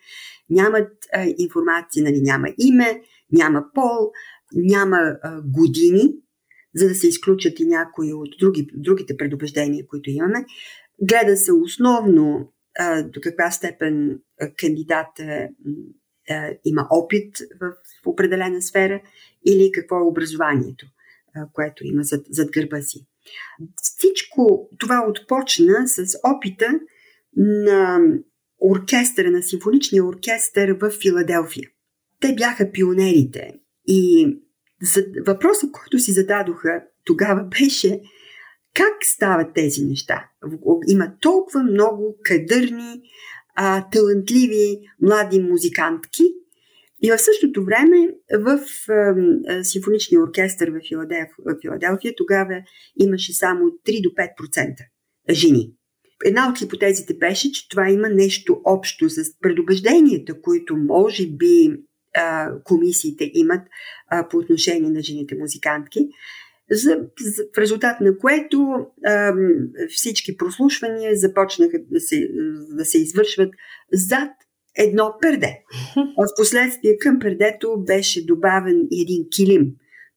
нямат 0.49 0.91
а, 1.13 1.25
информация, 1.37 2.03
нали, 2.03 2.21
няма 2.21 2.47
име, 2.57 3.01
няма 3.31 3.65
пол, 3.73 4.11
няма 4.53 4.97
а, 4.97 5.41
години 5.41 6.15
за 6.75 6.87
да 6.87 6.95
се 6.95 7.07
изключат 7.07 7.59
и 7.59 7.65
някои 7.65 8.13
от 8.13 8.29
други, 8.39 8.67
другите 8.73 9.17
предубеждения, 9.17 9.87
които 9.87 10.09
имаме. 10.09 10.45
Гледа 11.01 11.37
се 11.37 11.53
основно 11.53 12.53
а, 12.79 13.03
до 13.03 13.21
каква 13.21 13.51
степен 13.51 14.19
кандидата 14.57 15.49
а, 16.29 16.49
има 16.65 16.87
опит 16.89 17.37
в, 17.61 17.71
определена 18.05 18.61
сфера 18.61 19.01
или 19.45 19.71
какво 19.71 19.97
е 19.97 20.07
образованието, 20.07 20.85
а, 21.35 21.47
което 21.53 21.85
има 21.85 22.03
зад, 22.03 22.25
зад 22.29 22.51
гърба 22.51 22.81
си. 22.81 23.07
Всичко 23.81 24.69
това 24.79 25.05
отпочна 25.09 25.87
с 25.87 26.05
опита 26.23 26.79
на 27.35 27.99
оркестъра, 28.61 29.31
на 29.31 29.43
симфоничния 29.43 30.05
оркестър 30.05 30.77
в 30.81 30.89
Филаделфия. 30.89 31.69
Те 32.19 32.35
бяха 32.35 32.71
пионерите 32.71 33.53
и 33.87 34.27
въпросът, 35.25 35.71
който 35.71 35.99
си 35.99 36.11
зададоха 36.11 36.83
тогава 37.05 37.43
беше 37.59 38.01
как 38.73 38.93
стават 39.03 39.53
тези 39.53 39.85
неща? 39.85 40.29
Има 40.87 41.13
толкова 41.21 41.63
много 41.63 42.17
кадърни, 42.23 43.01
а, 43.55 43.89
талантливи 43.89 44.79
млади 45.01 45.39
музикантки 45.39 46.23
и 47.03 47.11
в 47.11 47.17
същото 47.17 47.65
време 47.65 48.09
в 48.33 48.59
а, 48.89 49.63
симфоничния 49.63 50.21
оркестър 50.21 50.69
в 50.69 50.79
Филаделфия, 50.87 51.35
в 51.45 51.55
Филаделфия 51.61 52.13
тогава 52.17 52.63
имаше 52.99 53.33
само 53.33 53.65
3 53.65 54.01
до 54.03 54.09
5% 54.09 54.75
жени. 55.29 55.73
Една 56.25 56.49
от 56.49 56.57
хипотезите 56.57 57.13
беше, 57.13 57.51
че 57.51 57.69
това 57.69 57.89
има 57.89 58.09
нещо 58.09 58.61
общо 58.65 59.09
с 59.09 59.39
предубежденията, 59.41 60.41
които 60.41 60.75
може 60.77 61.27
би 61.27 61.73
а, 62.13 62.51
комисиите 62.63 63.31
имат 63.33 63.61
а, 64.07 64.27
по 64.27 64.37
отношение 64.37 64.89
на 64.89 65.01
жените 65.01 65.35
музикантки, 65.35 66.09
за, 66.71 66.99
за, 67.19 67.43
в 67.55 67.57
резултат 67.57 68.01
на 68.01 68.17
което 68.17 68.85
а, 69.05 69.33
всички 69.89 70.37
прослушвания 70.37 71.15
започнаха 71.15 71.77
да 71.91 71.99
се, 71.99 72.29
да 72.69 72.85
се 72.85 72.97
извършват 72.97 73.53
зад 73.93 74.31
едно 74.75 75.13
перде. 75.21 75.59
В 75.95 76.27
последствие 76.37 76.97
към 76.97 77.19
пердето 77.19 77.83
беше 77.87 78.25
добавен 78.25 78.87
един 79.01 79.25
килим, 79.35 79.71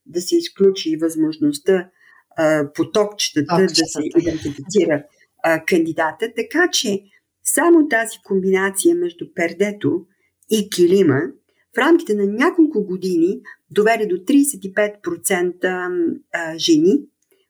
да 0.07 0.21
се 0.21 0.37
изключи 0.37 0.97
възможността 0.97 1.91
а, 2.37 2.73
потокчетата 2.73 3.57
да 3.57 3.69
се 3.69 4.00
идентифицира 4.17 5.05
а, 5.43 5.65
кандидата, 5.65 6.33
така 6.37 6.69
че 6.73 7.00
само 7.45 7.88
тази 7.88 8.19
комбинация 8.25 8.95
между 8.95 9.26
пердето 9.35 10.07
и 10.50 10.71
килима 10.71 11.21
в 11.76 11.78
рамките 11.78 12.14
на 12.14 12.26
няколко 12.26 12.85
години 12.85 13.40
доведе 13.71 14.06
до 14.06 14.16
35% 14.16 16.18
жени, 16.56 16.99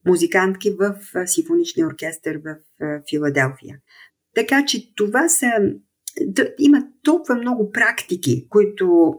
музикантки 0.06 0.70
в 0.70 0.94
симфоничния 1.26 1.86
оркестър 1.86 2.40
в 2.44 2.56
Филаделфия. 3.10 3.78
Така 4.34 4.64
че 4.64 4.94
това 4.94 5.28
са. 5.28 5.50
Има 6.58 6.82
толкова 7.02 7.34
много 7.34 7.72
практики, 7.72 8.48
които 8.48 9.14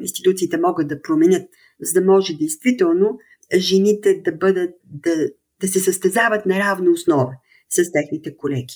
институциите 0.00 0.58
могат 0.58 0.88
да 0.88 1.02
променят, 1.02 1.48
за 1.80 2.00
да 2.00 2.06
може 2.06 2.34
действително 2.34 3.18
жените 3.54 4.20
да 4.24 4.32
бъдат, 4.32 4.70
да, 4.84 5.14
да 5.60 5.68
се 5.68 5.80
състезават 5.80 6.46
на 6.46 6.58
равна 6.58 6.90
основа 6.90 7.32
с 7.68 7.92
техните 7.92 8.36
колеги. 8.36 8.74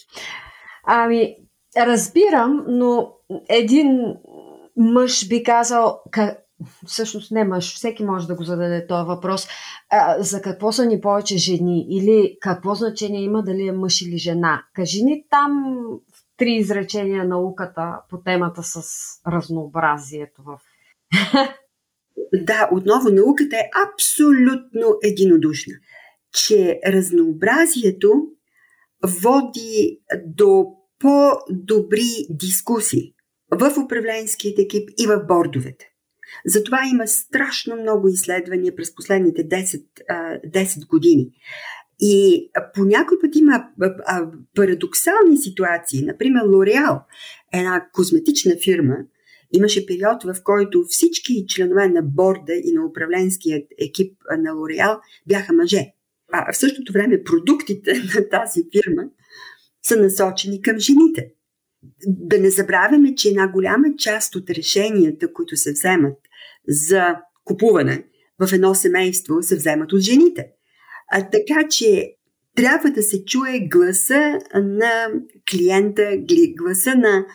Ами, 0.87 1.37
разбирам, 1.77 2.65
но 2.69 3.13
един 3.49 4.15
мъж 4.77 5.29
би 5.29 5.43
казал, 5.43 6.03
всъщност 6.87 7.31
не 7.31 7.45
мъж, 7.45 7.75
всеки 7.75 8.05
може 8.05 8.27
да 8.27 8.35
го 8.35 8.45
зададе 8.45 8.87
този 8.87 9.07
въпрос, 9.07 9.49
а, 9.91 10.23
за 10.23 10.43
какво 10.43 10.73
са 10.73 10.87
ни 10.87 11.01
повече 11.01 11.37
жени 11.37 11.87
или 11.91 12.37
какво 12.41 12.75
значение 12.75 13.23
има 13.23 13.43
дали 13.43 13.67
е 13.67 13.73
мъж 13.73 14.03
или 14.03 14.19
жена. 14.19 14.65
Кажи 14.75 15.03
ни 15.03 15.25
там 15.31 15.75
в 16.15 16.37
три 16.37 16.53
изречения 16.53 17.25
науката 17.25 18.01
по 18.11 18.21
темата 18.23 18.63
с 18.63 18.83
разнообразието 19.27 20.43
в... 20.43 20.61
Да, 22.35 22.69
отново 22.73 23.09
науката 23.09 23.57
е 23.57 23.71
абсолютно 23.93 24.99
единодушна, 25.03 25.75
че 26.33 26.81
разнообразието 26.87 28.13
води 29.23 30.01
до 30.27 30.67
по-добри 30.99 32.27
дискусии 32.31 33.15
в 33.53 33.79
управленският 33.85 34.59
екип 34.59 34.91
и 34.99 35.07
в 35.07 35.25
бордовете. 35.29 35.89
Затова 36.47 36.79
има 36.93 37.07
страшно 37.07 37.77
много 37.77 38.09
изследвания 38.09 38.77
през 38.77 38.95
последните 38.95 39.49
10, 39.49 39.85
10 40.47 40.87
години. 40.87 41.31
И 42.01 42.51
по 42.75 42.83
път 43.21 43.37
има 43.37 43.65
парадоксални 44.55 45.37
ситуации. 45.37 46.03
Например, 46.03 46.43
Лореал, 46.47 47.01
една 47.53 47.89
козметична 47.93 48.53
фирма, 48.65 48.97
имаше 49.53 49.87
период, 49.87 50.23
в 50.25 50.35
който 50.45 50.85
всички 50.89 51.45
членове 51.49 51.89
на 51.89 52.03
борда 52.03 52.55
и 52.65 52.73
на 52.73 52.87
управленският 52.87 53.65
екип 53.79 54.19
на 54.39 54.53
Лореал 54.53 55.01
бяха 55.27 55.53
мъже. 55.53 55.87
А 56.33 56.53
в 56.53 56.57
същото 56.57 56.93
време 56.93 57.25
продуктите 57.25 57.93
на 58.15 58.29
тази 58.29 58.61
фирма 58.73 59.03
са 59.83 59.97
насочени 59.97 60.63
към 60.63 60.79
жените. 60.79 61.33
Да 62.07 62.39
не 62.39 62.51
забравяме, 62.51 63.15
че 63.15 63.29
една 63.29 63.49
голяма 63.49 63.87
част 63.99 64.37
от 64.37 64.51
решенията, 64.51 65.33
които 65.33 65.57
се 65.57 65.73
вземат 65.73 66.19
за 66.69 67.17
купуване 67.45 68.05
в 68.41 68.53
едно 68.53 68.75
семейство, 68.75 69.43
се 69.43 69.57
вземат 69.57 69.93
от 69.93 70.01
жените. 70.01 70.47
А, 71.13 71.31
така 71.31 71.69
че 71.69 72.13
трябва 72.57 72.91
да 72.91 73.03
се 73.03 73.25
чуе 73.25 73.61
гласа 73.71 74.39
на 74.55 75.09
клиента, 75.51 76.17
гласа 76.59 76.95
на 76.95 77.27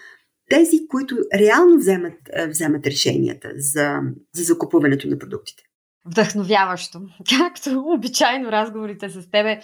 тези, 0.49 0.87
които 0.87 1.17
реално 1.35 1.77
вземат, 1.77 2.13
вземат 2.49 2.87
решенията 2.87 3.51
за, 3.55 3.99
за 4.35 4.43
закупуването 4.43 5.07
на 5.07 5.19
продуктите 5.19 5.63
вдъхновяващо. 6.07 7.01
Както 7.39 7.83
обичайно 7.85 8.51
разговорите 8.51 9.09
с 9.09 9.29
тебе. 9.29 9.61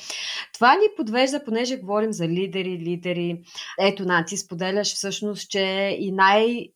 Това 0.53 0.75
ни 0.75 0.85
подвежда, 0.97 1.43
понеже 1.45 1.77
говорим 1.77 2.13
за 2.13 2.27
лидери, 2.27 2.79
лидери. 2.79 3.41
Ето, 3.79 4.05
на, 4.05 4.25
ти 4.25 4.37
споделяш 4.37 4.95
всъщност, 4.95 5.49
че 5.49 5.97
и 5.99 6.11
най- 6.11 6.67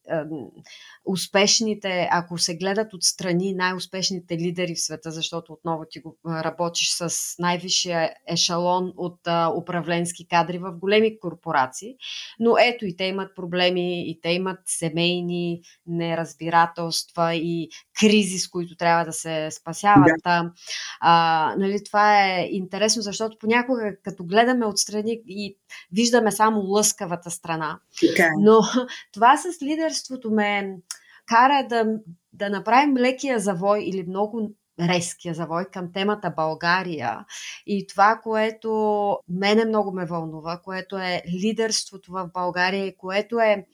успешните, 1.08 2.08
ако 2.12 2.38
се 2.38 2.58
гледат 2.58 2.94
отстрани 2.94 3.54
най-успешните 3.54 4.38
лидери 4.38 4.76
в 4.76 4.82
света, 4.82 5.12
защото 5.12 5.54
отново 5.54 5.84
ти 5.90 6.00
го 6.00 6.18
работиш 6.28 6.90
с 6.92 7.36
най-висшия 7.40 8.14
ешалон 8.28 8.94
от 8.98 9.20
а, 9.26 9.54
управленски 9.58 10.28
кадри 10.28 10.58
в 10.58 10.72
големи 10.72 11.20
корпорации, 11.20 11.96
но 12.40 12.58
ето 12.58 12.86
и 12.86 12.96
те 12.96 13.04
имат 13.04 13.36
проблеми, 13.36 14.10
и 14.10 14.20
те 14.22 14.30
имат 14.30 14.60
семейни 14.66 15.62
неразбирателства 15.88 17.36
и 17.36 17.70
кризи, 18.00 18.40
с 18.40 18.50
които 18.50 18.76
трябва 18.76 19.06
да 19.06 19.14
се 19.14 19.52
спасяват. 19.60 20.12
Да. 20.24 20.52
А, 21.00 21.56
нали, 21.58 21.84
това 21.84 22.26
е 22.26 22.48
интересно, 22.52 23.02
защото 23.02 23.38
понякога 23.40 23.92
като 24.04 24.24
гледаме 24.24 24.66
отстрани 24.66 25.22
и 25.28 25.58
виждаме 25.92 26.32
само 26.32 26.60
лъскавата 26.60 27.32
страна. 27.32 27.80
Okay. 28.04 28.30
Но 28.40 28.62
това 29.14 29.38
с 29.38 29.62
лидерството 29.62 30.32
ме 30.32 30.78
кара 31.26 31.68
да, 31.70 31.86
да 32.34 32.50
направим 32.50 32.98
лекия 32.98 33.40
завой 33.40 33.80
или 33.80 34.04
много 34.08 34.52
резкия 34.80 35.34
завой 35.34 35.66
към 35.66 35.92
темата 35.94 36.34
България 36.36 37.26
и 37.66 37.88
това, 37.88 38.20
което 38.24 39.18
мене 39.30 39.66
много 39.66 39.92
ме 39.92 40.06
вълнува, 40.06 40.62
което 40.64 40.98
е 40.98 41.24
лидерството 41.44 42.12
в 42.12 42.30
България 42.34 42.86
и 42.86 42.98
което 42.98 43.40
е 43.40 43.66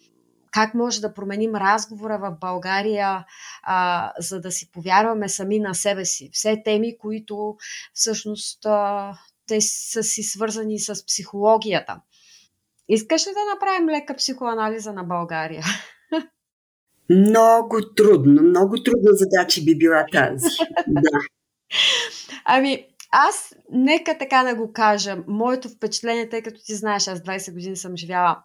как 0.53 0.73
може 0.73 1.01
да 1.01 1.13
променим 1.13 1.55
разговора 1.55 2.17
в 2.17 2.37
България, 2.41 3.25
а, 3.63 4.11
за 4.19 4.41
да 4.41 4.51
си 4.51 4.71
повярваме 4.71 5.29
сами 5.29 5.59
на 5.59 5.75
себе 5.75 6.05
си. 6.05 6.29
Все 6.33 6.61
теми, 6.65 6.97
които 6.97 7.55
всъщност 7.93 8.65
а, 8.65 9.13
те 9.47 9.61
са 9.61 10.03
си 10.03 10.23
свързани 10.23 10.79
с 10.79 11.05
психологията. 11.05 12.01
Искаш 12.89 13.27
ли 13.27 13.31
да 13.31 13.55
направим 13.55 13.89
лека 13.89 14.15
психоанализа 14.15 14.93
на 14.93 15.03
България? 15.03 15.63
Много 17.09 17.93
трудно, 17.95 18.43
много 18.43 18.83
трудна 18.83 19.11
задача 19.13 19.61
би 19.61 19.77
била 19.77 20.05
тази. 20.11 20.47
Да. 20.87 21.19
Ами, 22.45 22.87
аз 23.11 23.55
нека 23.71 24.17
така 24.17 24.43
да 24.43 24.55
го 24.55 24.73
кажа. 24.73 25.17
Моето 25.27 25.69
впечатление, 25.69 26.29
тъй 26.29 26.41
като 26.41 26.59
ти 26.65 26.75
знаеш, 26.75 27.07
аз 27.07 27.19
20 27.19 27.53
години 27.53 27.75
съм 27.75 27.97
живяла 27.97 28.43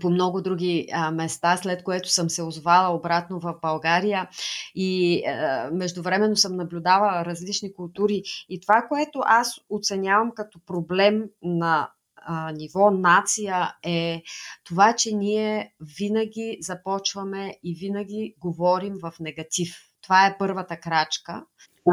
по 0.00 0.10
много 0.10 0.42
други 0.42 0.86
а, 0.92 1.10
места, 1.10 1.56
след 1.56 1.82
което 1.82 2.08
съм 2.08 2.30
се 2.30 2.42
озвала 2.42 2.96
обратно 2.96 3.40
в 3.40 3.54
България 3.62 4.28
и 4.74 5.22
а, 5.26 5.70
междувременно 5.72 6.36
съм 6.36 6.56
наблюдавала 6.56 7.24
различни 7.24 7.72
култури. 7.72 8.22
И 8.48 8.60
това, 8.60 8.86
което 8.88 9.20
аз 9.24 9.60
оценявам 9.70 10.32
като 10.34 10.60
проблем 10.66 11.24
на 11.42 11.90
а, 12.16 12.52
ниво 12.52 12.90
нация 12.90 13.74
е 13.84 14.22
това, 14.64 14.92
че 14.92 15.14
ние 15.14 15.74
винаги 15.98 16.58
започваме 16.60 17.54
и 17.64 17.74
винаги 17.74 18.34
говорим 18.38 18.94
в 19.02 19.12
негатив. 19.20 19.76
Това 20.02 20.26
е 20.26 20.36
първата 20.38 20.80
крачка. 20.80 21.44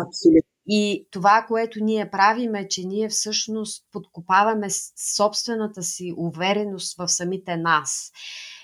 Абсолютно. 0.07 0.54
И 0.67 1.07
това, 1.11 1.45
което 1.47 1.83
ние 1.83 2.11
правим 2.11 2.55
е, 2.55 2.67
че 2.67 2.83
ние 2.83 3.09
всъщност 3.09 3.85
подкопаваме 3.91 4.67
собствената 5.15 5.83
си 5.83 6.13
увереност 6.17 6.97
в 6.97 7.07
самите 7.07 7.57
нас. 7.57 8.11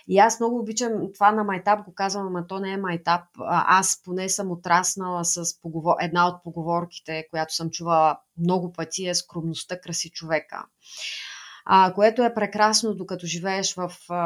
И 0.07 0.19
аз 0.19 0.39
много 0.39 0.59
обичам 0.59 0.91
това 1.13 1.31
на 1.31 1.43
майтап, 1.43 1.85
го 1.85 1.93
казвам, 1.93 2.27
ама 2.27 2.47
то 2.47 2.59
не 2.59 2.71
е 2.71 2.77
майтап. 2.77 3.21
Аз 3.49 4.01
поне 4.03 4.29
съм 4.29 4.51
отраснала 4.51 5.25
с 5.25 5.61
поговор... 5.61 5.95
една 6.01 6.27
от 6.27 6.43
поговорките, 6.43 7.27
която 7.29 7.55
съм 7.55 7.69
чувала 7.69 8.17
много 8.37 8.71
пъти 8.71 9.07
е 9.07 9.15
скромността 9.15 9.79
краси 9.79 10.09
човека 10.09 10.65
а, 11.65 11.93
което 11.93 12.23
е 12.23 12.33
прекрасно, 12.33 12.95
докато 12.95 13.25
живееш 13.25 13.75
в, 13.75 13.91
а, 14.09 14.17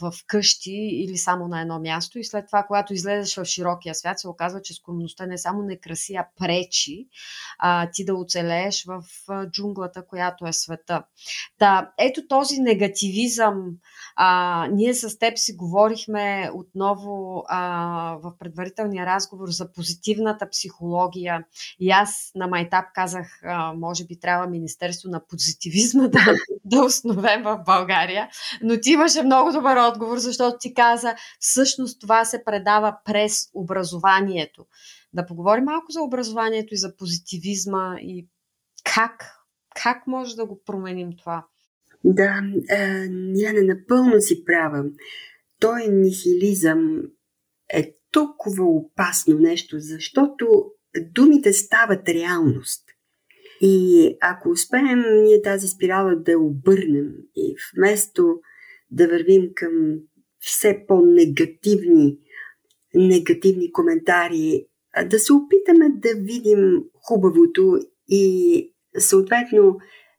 в 0.00 0.12
къщи 0.26 0.88
или 0.92 1.16
само 1.16 1.48
на 1.48 1.60
едно 1.60 1.80
място. 1.80 2.18
И 2.18 2.24
след 2.24 2.46
това, 2.46 2.62
когато 2.62 2.94
излезеш 2.94 3.36
в 3.36 3.44
широкия 3.44 3.94
свят, 3.94 4.20
се 4.20 4.28
оказва, 4.28 4.62
че 4.62 4.74
скромността 4.74 5.26
не 5.26 5.38
само 5.38 5.62
не 5.62 5.76
краси, 5.76 6.14
а 6.14 6.26
пречи 6.38 7.06
а, 7.58 7.90
ти 7.90 8.04
да 8.04 8.14
оцелееш 8.14 8.84
в 8.84 9.02
а, 9.28 9.50
джунглата, 9.50 10.06
която 10.06 10.46
е 10.46 10.52
света. 10.52 11.02
Да, 11.58 11.92
ето 11.98 12.26
този 12.28 12.60
негативизъм. 12.60 13.64
А, 14.16 14.68
ние 14.72 14.94
с 14.94 15.18
теб 15.18 15.38
си 15.38 15.56
говорихме 15.56 16.50
отново 16.54 17.44
а, 17.48 17.60
в 18.22 18.32
предварителния 18.38 19.06
разговор 19.06 19.48
за 19.48 19.72
позитивната 19.72 20.48
психология. 20.50 21.44
И 21.80 21.90
аз 21.90 22.30
на 22.34 22.46
Майтап 22.46 22.84
казах, 22.94 23.40
а, 23.44 23.72
може 23.72 24.04
би 24.04 24.20
трябва 24.20 24.46
Министерство 24.46 25.10
на 25.10 25.26
позитивизма 25.26 26.02
да 26.08 26.20
да 26.64 26.84
основем 26.84 27.42
в 27.42 27.62
България. 27.66 28.28
Но 28.62 28.80
ти 28.80 28.90
имаше 28.90 29.22
много 29.22 29.52
добър 29.52 29.76
отговор, 29.76 30.18
защото 30.18 30.56
ти 30.60 30.74
каза, 30.74 31.14
всъщност 31.40 32.00
това 32.00 32.24
се 32.24 32.44
предава 32.44 32.96
през 33.04 33.50
образованието. 33.54 34.66
Да 35.12 35.26
поговорим 35.26 35.64
малко 35.64 35.86
за 35.90 36.02
образованието 36.02 36.74
и 36.74 36.76
за 36.76 36.96
позитивизма 36.96 37.96
и 38.00 38.28
как, 38.94 39.24
как 39.82 40.06
може 40.06 40.36
да 40.36 40.46
го 40.46 40.62
променим 40.64 41.10
това? 41.18 41.46
Да, 42.04 42.42
е, 42.70 43.06
не 43.08 43.62
напълно 43.62 44.20
си 44.20 44.44
права. 44.44 44.84
Той 45.60 45.88
нихилизъм 45.88 47.02
е 47.72 47.94
толкова 48.10 48.64
опасно 48.64 49.38
нещо, 49.38 49.76
защото 49.78 50.64
думите 51.00 51.52
стават 51.52 52.08
реалност. 52.08 52.91
И 53.62 54.16
ако 54.20 54.48
успеем 54.48 55.02
ние 55.22 55.42
тази 55.42 55.68
спирала 55.68 56.16
да 56.16 56.38
обърнем 56.38 57.08
и 57.36 57.56
вместо 57.76 58.40
да 58.90 59.08
вървим 59.08 59.48
към 59.54 59.72
все 60.40 60.84
по-негативни 60.88 62.18
негативни 62.94 63.72
коментари, 63.72 64.66
да 65.06 65.18
се 65.18 65.32
опитаме 65.32 65.88
да 65.88 66.08
видим 66.14 66.84
хубавото 66.94 67.78
и 68.08 68.74
съответно 68.98 69.76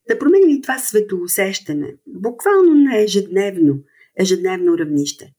да 0.09 0.19
променим 0.19 0.49
и 0.49 0.61
това 0.61 0.77
светоусещане, 0.77 1.95
буквално 2.07 2.73
на 2.73 2.97
ежедневно, 2.97 3.79
ежедневно 4.19 4.77
равнище. 4.77 5.33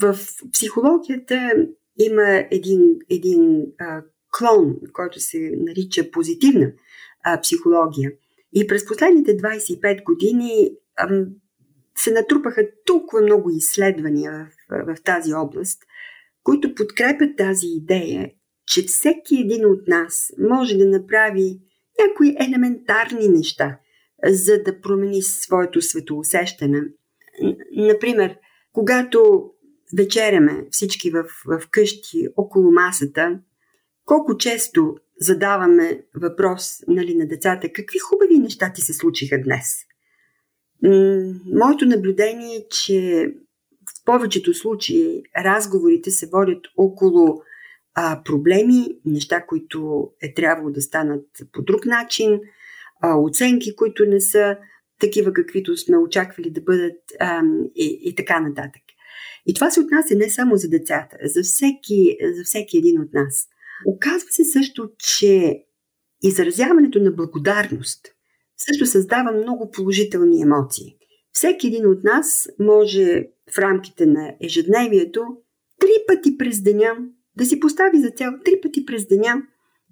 В 0.00 0.18
психологията 0.52 1.52
има 1.98 2.44
един, 2.50 2.98
един 3.10 3.62
а, 3.78 4.02
клон, 4.38 4.76
който 4.92 5.20
се 5.20 5.52
нарича 5.56 6.10
позитивна 6.10 6.72
а, 7.26 7.40
психология. 7.40 8.12
И 8.52 8.66
през 8.66 8.86
последните 8.86 9.36
25 9.36 10.04
години 10.04 10.70
а, 10.96 11.24
се 11.96 12.10
натрупаха 12.10 12.68
толкова 12.84 13.22
много 13.22 13.50
изследвания 13.50 14.48
в, 14.70 14.86
в, 14.86 14.94
в 14.96 15.02
тази 15.02 15.34
област, 15.34 15.82
които 16.42 16.74
подкрепят 16.74 17.36
тази 17.36 17.66
идея, 17.66 18.30
че 18.66 18.82
всеки 18.82 19.40
един 19.40 19.66
от 19.66 19.88
нас 19.88 20.32
може 20.38 20.76
да 20.76 20.86
направи 20.86 21.60
някои 22.00 22.36
елементарни 22.40 23.28
неща, 23.28 23.78
за 24.24 24.62
да 24.62 24.80
промени 24.80 25.22
своето 25.22 25.82
светоусещане. 25.82 26.82
Например, 27.76 28.36
когато 28.72 29.50
вечеряме 29.96 30.66
всички 30.70 31.10
в, 31.10 31.24
в 31.46 31.62
къщи 31.70 32.28
около 32.36 32.70
масата, 32.70 33.40
колко 34.04 34.36
често 34.36 34.96
задаваме 35.20 36.02
въпрос 36.14 36.82
нали, 36.88 37.14
на 37.14 37.26
децата, 37.26 37.72
какви 37.72 37.98
хубави 37.98 38.38
неща 38.38 38.72
ти 38.72 38.80
се 38.80 38.92
случиха 38.92 39.42
днес? 39.42 39.76
Моето 41.54 41.86
наблюдение 41.86 42.56
е, 42.56 42.68
че 42.70 43.28
в 43.90 44.04
повечето 44.04 44.54
случаи 44.54 45.22
разговорите 45.36 46.10
се 46.10 46.26
водят 46.26 46.66
около 46.76 47.42
а, 47.94 48.22
проблеми, 48.24 48.98
неща, 49.04 49.46
които 49.46 50.10
е 50.22 50.34
трябвало 50.34 50.70
да 50.70 50.82
станат 50.82 51.26
по 51.52 51.62
друг 51.62 51.86
начин, 51.86 52.40
а, 53.02 53.18
оценки, 53.18 53.76
които 53.76 54.04
не 54.04 54.20
са 54.20 54.56
такива, 55.00 55.32
каквито 55.32 55.76
сме 55.76 55.96
очаквали 55.96 56.50
да 56.50 56.60
бъдат 56.60 56.98
а, 57.20 57.42
и, 57.74 58.00
и 58.02 58.14
така 58.14 58.40
нататък. 58.40 58.82
И 59.46 59.54
това 59.54 59.70
се 59.70 59.80
отнася 59.80 60.14
не 60.14 60.30
само 60.30 60.56
за 60.56 60.68
децата, 60.68 61.16
за 61.24 61.42
всеки, 61.42 62.16
за 62.34 62.44
всеки 62.44 62.78
един 62.78 63.00
от 63.00 63.12
нас. 63.12 63.48
Оказва 63.86 64.28
се 64.30 64.44
също, 64.44 64.90
че 64.98 65.62
изразяването 66.22 66.98
на 66.98 67.10
благодарност 67.10 68.06
също 68.56 68.86
създава 68.86 69.32
много 69.32 69.70
положителни 69.70 70.42
емоции. 70.42 70.96
Всеки 71.32 71.66
един 71.66 71.86
от 71.86 72.04
нас 72.04 72.48
може 72.60 73.24
в 73.54 73.58
рамките 73.58 74.06
на 74.06 74.34
ежедневието 74.40 75.22
три 75.80 75.90
пъти 76.06 76.38
през 76.38 76.62
деня 76.62 76.92
да 77.36 77.44
си 77.44 77.60
постави 77.60 78.00
за 78.00 78.10
цел 78.10 78.30
три 78.44 78.60
пъти 78.62 78.86
през 78.86 79.06
деня 79.06 79.42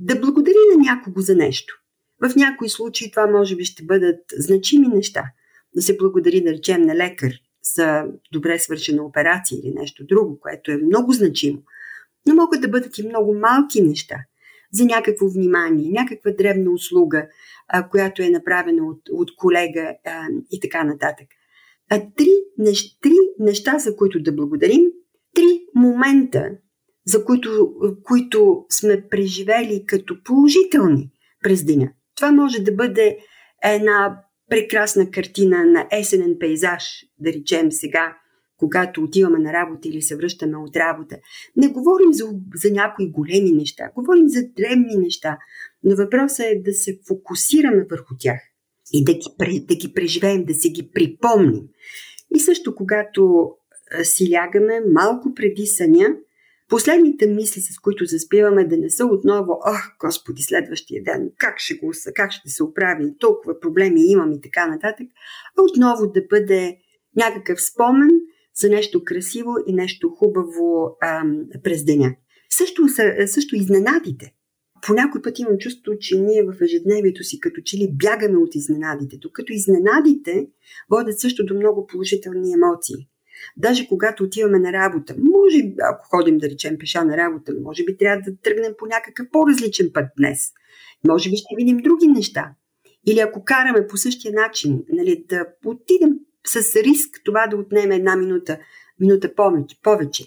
да 0.00 0.20
благодари 0.20 0.54
на 0.76 0.82
някого 0.82 1.20
за 1.20 1.36
нещо. 1.36 1.80
В 2.22 2.36
някои 2.36 2.68
случаи 2.68 3.10
това 3.10 3.26
може 3.26 3.56
би 3.56 3.64
ще 3.64 3.84
бъдат 3.84 4.20
значими 4.38 4.88
неща. 4.88 5.24
Да 5.76 5.82
се 5.82 5.96
благодари, 5.96 6.44
да 6.44 6.50
речем, 6.50 6.82
на 6.82 6.94
лекар 6.94 7.32
за 7.76 8.04
добре 8.32 8.58
свършена 8.58 9.04
операция 9.04 9.58
или 9.58 9.74
нещо 9.74 10.06
друго, 10.06 10.40
което 10.40 10.70
е 10.70 10.76
много 10.76 11.12
значимо. 11.12 11.62
Но 12.26 12.34
могат 12.34 12.60
да 12.60 12.68
бъдат 12.68 12.98
и 12.98 13.08
много 13.08 13.34
малки 13.34 13.82
неща 13.82 14.16
за 14.72 14.84
някакво 14.84 15.28
внимание, 15.28 15.90
някаква 15.90 16.30
дребна 16.30 16.70
услуга, 16.70 17.26
а, 17.68 17.88
която 17.88 18.22
е 18.22 18.28
направена 18.28 18.86
от, 18.86 19.00
от 19.12 19.36
колега 19.36 19.94
а, 20.06 20.26
и 20.50 20.60
така 20.60 20.84
нататък. 20.84 21.26
А 21.90 22.02
три, 22.16 22.30
неща, 22.58 22.98
три 23.02 23.14
неща, 23.38 23.78
за 23.78 23.96
които 23.96 24.22
да 24.22 24.32
благодарим, 24.32 24.82
три 25.34 25.60
момента, 25.74 26.50
за 27.06 27.24
които, 27.24 27.74
които 28.02 28.64
сме 28.70 29.08
преживели 29.08 29.84
като 29.86 30.22
положителни 30.24 31.10
през 31.42 31.64
деня. 31.64 31.92
Това 32.16 32.32
може 32.32 32.60
да 32.60 32.72
бъде 32.72 33.18
една 33.64 34.20
прекрасна 34.50 35.10
картина 35.10 35.64
на 35.64 35.86
есенен 35.92 36.36
пейзаж, 36.40 36.84
да 37.18 37.32
речем 37.32 37.72
сега, 37.72 38.16
когато 38.64 39.02
отиваме 39.02 39.38
на 39.38 39.52
работа 39.52 39.88
или 39.88 40.02
се 40.02 40.16
връщаме 40.16 40.56
от 40.56 40.76
работа. 40.76 41.16
Не 41.56 41.68
говорим 41.68 42.12
за, 42.12 42.24
за 42.54 42.70
някои 42.72 43.10
големи 43.10 43.52
неща, 43.52 43.90
говорим 43.94 44.28
за 44.28 44.42
древни 44.56 44.96
неща, 44.96 45.38
но 45.82 45.96
въпросът 45.96 46.46
е 46.46 46.62
да 46.64 46.72
се 46.72 46.98
фокусираме 47.08 47.86
върху 47.90 48.14
тях 48.18 48.40
и 48.92 49.04
да 49.04 49.12
ги, 49.12 49.60
да 49.68 49.74
ги 49.74 49.92
преживеем, 49.94 50.44
да 50.44 50.54
си 50.54 50.70
ги 50.70 50.90
припомним. 50.94 51.62
И 52.36 52.40
също 52.40 52.74
когато 52.74 53.50
си 54.02 54.32
лягаме 54.32 54.80
малко 54.92 55.34
преди 55.34 55.66
съня, 55.66 56.16
Последните 56.68 57.26
мисли, 57.26 57.60
с 57.60 57.78
които 57.78 58.04
заспиваме, 58.04 58.64
да 58.64 58.76
не 58.76 58.90
са 58.90 59.06
отново, 59.06 59.60
ах, 59.64 59.96
Господи, 60.00 60.42
следващия 60.42 61.02
ден, 61.02 61.30
как 61.38 61.58
ще, 61.58 61.74
го, 61.74 61.92
как 62.14 62.32
ще 62.32 62.48
се 62.48 62.62
оправи, 62.62 63.14
толкова 63.18 63.60
проблеми 63.60 64.10
имам 64.10 64.32
и 64.32 64.40
така 64.40 64.66
нататък, 64.66 65.06
а 65.58 65.62
отново 65.62 66.06
да 66.06 66.22
бъде 66.30 66.76
някакъв 67.16 67.62
спомен 67.62 68.10
за 68.60 68.68
нещо 68.68 69.04
красиво 69.04 69.54
и 69.66 69.72
нещо 69.72 70.08
хубаво 70.08 70.96
ам, 71.02 71.46
през 71.62 71.84
деня. 71.84 72.14
Също, 72.50 72.82
също 73.26 73.56
изненадите. 73.56 74.34
По 74.86 74.94
някой 74.94 75.22
път 75.22 75.38
имам 75.38 75.58
чувство, 75.58 75.92
че 76.00 76.20
ние 76.20 76.42
в 76.42 76.54
ежедневието 76.62 77.24
си 77.24 77.40
като 77.40 77.60
че 77.64 77.76
ли 77.76 77.92
бягаме 77.92 78.38
от 78.38 78.54
изненадите, 78.54 79.16
докато 79.16 79.52
изненадите 79.52 80.46
водят 80.90 81.20
също 81.20 81.46
до 81.46 81.54
много 81.54 81.86
положителни 81.86 82.52
емоции. 82.52 83.08
Даже 83.56 83.88
когато 83.88 84.24
отиваме 84.24 84.58
на 84.58 84.72
работа, 84.72 85.14
може, 85.18 85.74
ако 85.92 86.06
ходим 86.08 86.38
да 86.38 86.50
речем 86.50 86.78
пеша 86.78 87.04
на 87.04 87.16
работа, 87.16 87.52
може 87.62 87.84
би 87.84 87.96
трябва 87.96 88.22
да 88.30 88.36
тръгнем 88.36 88.74
по 88.78 88.86
някакъв 88.86 89.26
по-различен 89.32 89.90
път 89.94 90.04
днес. 90.18 90.52
Може 91.06 91.30
би 91.30 91.36
ще 91.36 91.56
видим 91.56 91.76
други 91.76 92.06
неща. 92.06 92.54
Или 93.06 93.20
ако 93.20 93.44
караме 93.44 93.86
по 93.86 93.96
същия 93.96 94.32
начин, 94.32 94.84
нали, 94.88 95.24
да 95.28 95.46
отидем 95.64 96.10
с 96.46 96.76
риск 96.76 97.20
това 97.24 97.46
да 97.46 97.56
отнеме 97.56 97.96
една 97.96 98.16
минута, 98.16 98.58
минута 99.00 99.34
повече. 99.82 100.24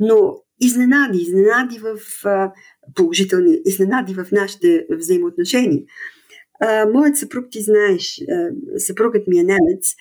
Но 0.00 0.36
изненади, 0.60 1.18
изненади 1.18 1.78
в 1.78 1.98
а, 2.24 2.52
положителни, 2.94 3.58
изненади 3.64 4.14
в 4.14 4.26
нашите 4.32 4.86
взаимоотношения. 4.90 5.82
А, 6.60 6.86
моят 6.86 7.16
съпруг, 7.16 7.44
ти 7.50 7.62
знаеш, 7.62 8.20
съпругът 8.76 9.26
ми 9.26 9.38
е 9.38 9.42
немец, 9.42 9.94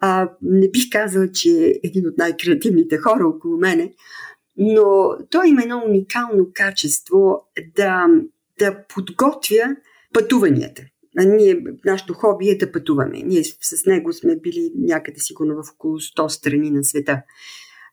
а, 0.00 0.30
не 0.42 0.70
бих 0.70 0.90
казала, 0.90 1.32
че 1.32 1.50
е 1.50 1.74
един 1.84 2.08
от 2.08 2.18
най-креативните 2.18 2.98
хора 2.98 3.26
около 3.26 3.56
мене, 3.56 3.92
но 4.56 5.10
той 5.30 5.48
има 5.48 5.62
едно 5.62 5.82
уникално 5.86 6.48
качество 6.54 7.50
да, 7.76 8.06
да 8.58 8.84
подготвя 8.88 9.76
пътуванията. 10.12 10.82
Ние, 11.16 11.64
нашето 11.84 12.14
хоби 12.14 12.48
е 12.48 12.58
да 12.58 12.72
пътуваме. 12.72 13.22
Ние 13.22 13.44
с 13.44 13.86
него 13.86 14.12
сме 14.12 14.36
били 14.36 14.72
някъде 14.76 15.20
сигурно 15.20 15.54
в 15.54 15.70
около 15.74 15.94
100 15.94 16.28
страни 16.28 16.70
на 16.70 16.84
света. 16.84 17.22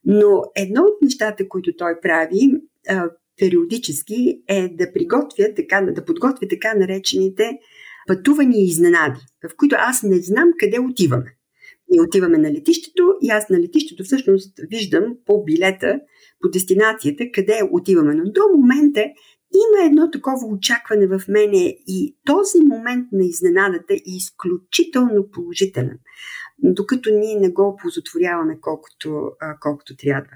Но 0.06 0.44
едно 0.56 0.82
от 0.82 1.02
нещата, 1.02 1.50
които 1.50 1.76
той 1.76 2.00
прави 2.02 2.52
а, 2.90 3.10
периодически 3.40 4.42
е 4.48 4.70
да 4.70 4.94
приготвя, 4.94 5.54
така, 5.56 5.82
да 5.82 6.06
подготвя 6.06 6.48
така 6.48 6.74
наречените 6.74 7.52
пътувания 8.08 8.62
и 8.62 8.68
изненади, 8.68 9.20
в 9.50 9.56
които 9.58 9.76
аз 9.80 10.04
не 10.04 10.22
знам 10.22 10.50
къде 10.60 10.80
отиваме. 10.80 11.36
Ние 11.90 12.02
отиваме 12.02 12.38
на 12.38 12.52
летището 12.54 13.14
и 13.22 13.30
аз 13.30 13.50
на 13.50 13.60
летището 13.60 14.04
всъщност 14.04 14.60
виждам 14.70 15.04
по 15.26 15.44
билета, 15.44 16.00
по 16.42 16.50
дестинацията, 16.50 17.24
къде 17.34 17.60
отиваме. 17.72 18.14
Но 18.16 18.24
до 18.24 18.42
момента 18.58 19.06
има 19.54 19.86
едно 19.86 20.12
такова 20.12 20.48
очакване 20.48 21.08
в 21.08 21.22
мене 21.28 21.78
и 21.88 22.16
този 22.26 22.60
момент 22.60 23.08
на 23.12 23.26
изненадата 23.26 23.94
е 23.94 24.02
изключително 24.06 25.30
положителен, 25.32 26.00
докато 26.64 27.10
ние 27.10 27.36
не 27.36 27.50
го 27.50 27.68
оползотворяваме 27.68 28.58
колкото, 28.62 29.32
колкото 29.60 29.96
трябва. 29.96 30.32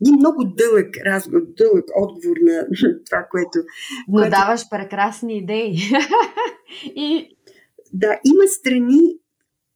Един 0.00 0.14
много 0.14 0.44
дълъг 0.44 0.96
разговор, 1.06 1.40
дълъг 1.58 1.84
отговор 1.96 2.36
на 2.42 2.66
това, 3.10 3.26
което... 3.30 3.58
Но 4.08 4.18
което... 4.18 4.30
даваш 4.30 4.68
прекрасни 4.70 5.38
идеи. 5.38 5.76
и... 6.84 7.36
Да, 7.92 8.20
има 8.24 8.48
страни, 8.48 9.18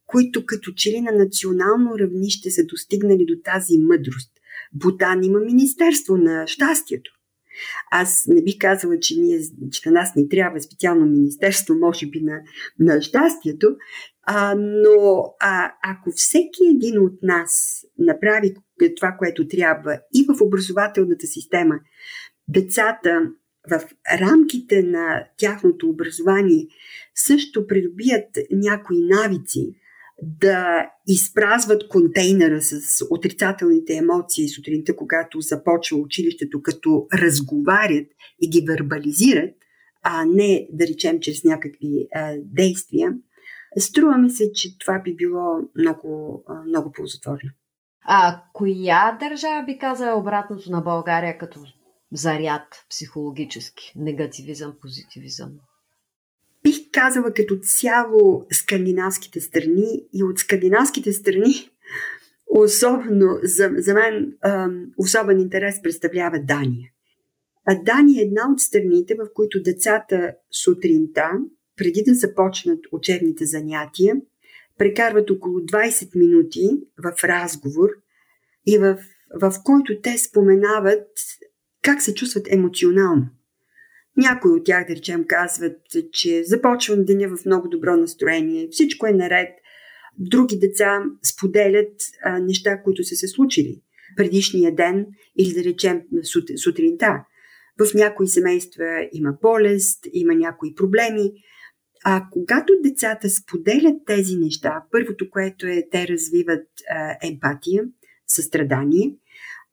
които 0.05 0.45
като 0.45 0.71
че 0.75 0.89
ли 0.89 1.01
на 1.01 1.11
национално 1.11 1.99
равнище 1.99 2.51
са 2.51 2.65
достигнали 2.65 3.25
до 3.25 3.33
тази 3.43 3.77
мъдрост. 3.77 4.31
Бутан 4.73 5.23
има 5.23 5.39
Министерство 5.39 6.17
на 6.17 6.47
щастието. 6.47 7.11
Аз 7.91 8.23
не 8.27 8.43
бих 8.43 8.55
казала, 8.59 8.99
че, 8.99 9.19
ние, 9.19 9.39
че 9.71 9.89
на 9.89 9.99
нас 9.99 10.15
не 10.15 10.27
трябва 10.27 10.61
специално 10.61 11.05
министерство, 11.05 11.75
може 11.75 12.07
би 12.07 12.21
на, 12.21 12.41
на 12.79 13.01
щастието, 13.01 13.67
а, 14.23 14.55
но 14.57 15.23
а, 15.39 15.73
ако 15.83 16.11
всеки 16.15 16.63
един 16.75 16.99
от 16.99 17.23
нас 17.23 17.81
направи 17.99 18.53
това, 18.95 19.15
което 19.19 19.47
трябва 19.47 19.99
и 20.15 20.25
в 20.25 20.41
образователната 20.41 21.27
система, 21.27 21.79
децата 22.47 23.21
в 23.69 23.81
рамките 24.19 24.83
на 24.83 25.23
тяхното 25.37 25.89
образование 25.89 26.67
също 27.15 27.67
придобият 27.67 28.37
някои 28.51 28.97
навици, 29.03 29.75
да 30.21 30.89
изпразват 31.07 31.87
контейнера 31.87 32.61
с 32.61 33.05
отрицателните 33.09 33.93
емоции 33.93 34.49
сутринта, 34.49 34.95
когато 34.95 35.41
започва 35.41 35.97
училището, 35.97 36.61
като 36.61 37.07
разговарят 37.13 38.07
и 38.41 38.49
ги 38.49 38.65
вербализират, 38.67 39.55
а 40.03 40.25
не 40.25 40.67
да 40.71 40.87
речем 40.87 41.19
чрез 41.19 41.43
някакви 41.43 42.07
а, 42.15 42.35
действия, 42.43 43.13
струва 43.79 44.17
ми 44.17 44.29
се, 44.29 44.51
че 44.51 44.77
това 44.77 44.99
би 44.99 45.15
било 45.15 45.59
много, 45.79 46.43
много 46.67 46.91
ползотворно. 46.91 47.49
А 48.09 48.41
коя 48.53 49.17
държава 49.19 49.63
би 49.65 49.77
казала 49.77 50.19
обратното 50.19 50.71
на 50.71 50.81
България 50.81 51.37
като 51.37 51.59
заряд 52.11 52.85
психологически? 52.89 53.93
Негативизъм, 53.95 54.73
позитивизъм? 54.81 55.51
Бих 56.67 56.91
казала 56.91 57.33
като 57.33 57.57
цяло 57.61 58.45
скандинавските 58.51 59.41
страни 59.41 60.07
и 60.13 60.23
от 60.23 60.39
скандинавските 60.39 61.13
страни 61.13 61.69
особено 62.47 63.39
за, 63.43 63.71
за 63.77 63.93
мен 63.93 64.37
особен 64.97 65.39
интерес 65.39 65.81
представлява 65.81 66.39
Дания. 66.39 66.89
А 67.65 67.83
Дания 67.83 68.21
е 68.21 68.25
една 68.25 68.51
от 68.51 68.59
страните, 68.59 69.15
в 69.15 69.27
които 69.33 69.63
децата 69.63 70.33
сутринта, 70.63 71.29
преди 71.77 72.03
да 72.07 72.13
започнат 72.13 72.79
учебните 72.91 73.45
занятия, 73.45 74.15
прекарват 74.77 75.29
около 75.29 75.59
20 75.59 76.15
минути 76.15 76.69
в 77.03 77.23
разговор 77.23 77.89
и 78.67 78.77
в, 78.77 78.97
в 79.41 79.53
който 79.63 80.01
те 80.01 80.17
споменават 80.17 81.07
как 81.81 82.01
се 82.01 82.13
чувстват 82.13 82.47
емоционално. 82.49 83.29
Някои 84.17 84.51
от 84.51 84.65
тях, 84.65 84.87
да 84.87 84.95
речем, 84.95 85.25
казват, 85.27 85.81
че 86.11 86.43
започвам 86.43 87.05
деня 87.05 87.37
в 87.37 87.45
много 87.45 87.67
добро 87.67 87.97
настроение, 87.97 88.67
всичко 88.71 89.07
е 89.07 89.11
наред. 89.11 89.49
Други 90.17 90.57
деца 90.59 91.03
споделят 91.23 91.93
а, 92.23 92.39
неща, 92.39 92.81
които 92.83 93.03
са 93.03 93.15
се 93.15 93.27
случили 93.27 93.81
предишния 94.15 94.75
ден 94.75 95.05
или 95.37 95.53
да 95.53 95.63
речем 95.63 96.01
сутринта. 96.63 97.23
В 97.79 97.93
някои 97.93 98.27
семейства 98.27 99.09
има 99.13 99.37
болест, 99.41 100.07
има 100.13 100.35
някои 100.35 100.75
проблеми. 100.75 101.31
А 102.05 102.25
когато 102.31 102.73
децата 102.83 103.29
споделят 103.29 103.95
тези 104.05 104.35
неща, 104.35 104.83
първото, 104.91 105.29
което 105.29 105.67
е, 105.67 105.87
те 105.91 106.07
развиват 106.07 106.67
а, 106.89 107.17
емпатия, 107.21 107.83
състрадание– 108.27 109.15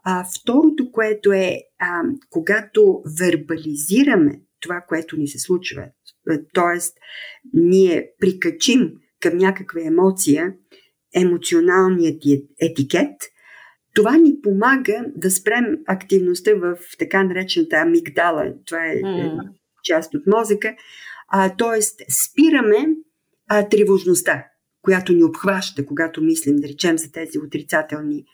а, 0.05 0.25
второто, 0.41 0.91
което 0.93 1.33
е, 1.33 1.59
а, 1.79 2.03
когато 2.31 3.03
вербализираме 3.21 4.41
това, 4.61 4.85
което 4.89 5.17
ни 5.17 5.29
се 5.29 5.39
случва, 5.39 5.87
т.е. 6.55 6.79
ние 7.53 8.11
прикачим 8.21 8.93
към 9.21 9.37
някаква 9.37 9.81
емоция 9.81 10.55
емоционалният 11.15 12.23
етикет, 12.61 13.17
това 13.95 14.17
ни 14.17 14.41
помага 14.43 15.05
да 15.17 15.31
спрем 15.31 15.65
активността 15.87 16.55
в 16.55 16.77
така 16.99 17.25
наречената 17.25 17.77
амигдала. 17.77 18.53
Това 18.67 18.87
е 18.87 18.97
mm. 18.97 19.39
част 19.85 20.15
от 20.15 20.23
мозъка. 20.27 20.75
т.е. 21.59 21.83
спираме 22.13 22.87
а, 23.49 23.69
тревожността, 23.69 24.45
която 24.83 25.13
ни 25.13 25.25
обхваща, 25.25 25.87
когато 25.87 26.23
мислим, 26.23 26.57
да 26.57 26.69
речем, 26.69 26.99
за 26.99 27.13
тези 27.13 27.39
отрицателни 27.39 28.25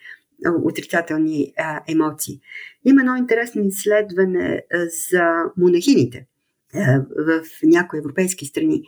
отрицателни 0.64 1.53
емоции. 1.88 2.40
Има 2.85 3.00
едно 3.00 3.16
интересно 3.16 3.62
изследване 3.62 4.62
за 5.11 5.22
монахините 5.57 6.26
в 7.18 7.42
някои 7.62 7.98
европейски 7.98 8.46
страни. 8.46 8.83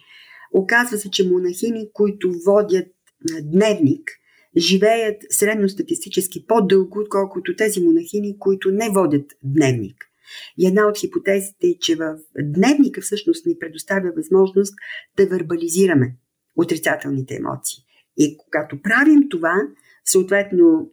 Оказва 0.55 0.99
се, 0.99 1.11
че 1.11 1.29
монахини, 1.29 1.88
които 1.93 2.33
водят 2.47 2.88
дневник, 3.43 4.11
живеят 4.57 5.17
средностатистически 5.31 6.47
по-дълго, 6.47 6.99
отколкото 6.99 7.57
тези 7.57 7.81
монахини, 7.81 8.38
които 8.38 8.71
не 8.71 8.91
водят 8.91 9.33
дневник. 9.43 10.05
И 10.59 10.67
една 10.67 10.87
от 10.87 10.99
хипотезите 10.99 11.67
е, 11.67 11.79
че 11.81 11.97
в 11.97 12.19
дневника 12.38 13.01
всъщност 13.01 13.47
ни 13.47 13.59
предоставя 13.61 14.12
възможност 14.17 14.75
да 15.17 15.27
вербализираме 15.27 16.17
отрицателните 16.57 17.35
емоции. 17.35 17.79
И 18.17 18.37
когато 18.37 18.83
правим 18.83 19.29
това, 19.31 19.55
съответно 20.05 20.91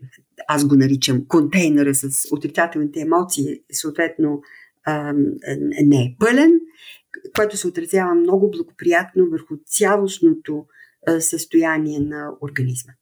аз 0.47 0.67
го 0.67 0.75
наричам 0.75 1.25
контейнера 1.27 1.95
с 1.95 2.27
отрицателните 2.31 2.99
емоции, 2.99 3.61
съответно 3.71 4.41
не 5.83 6.01
е 6.03 6.15
пълен, 6.19 6.51
което 7.35 7.57
се 7.57 7.67
отразява 7.67 8.15
много 8.15 8.51
благоприятно 8.51 9.29
върху 9.29 9.55
цялостното 9.65 10.65
състояние 11.19 11.99
на 11.99 12.31
организма. 12.41 12.93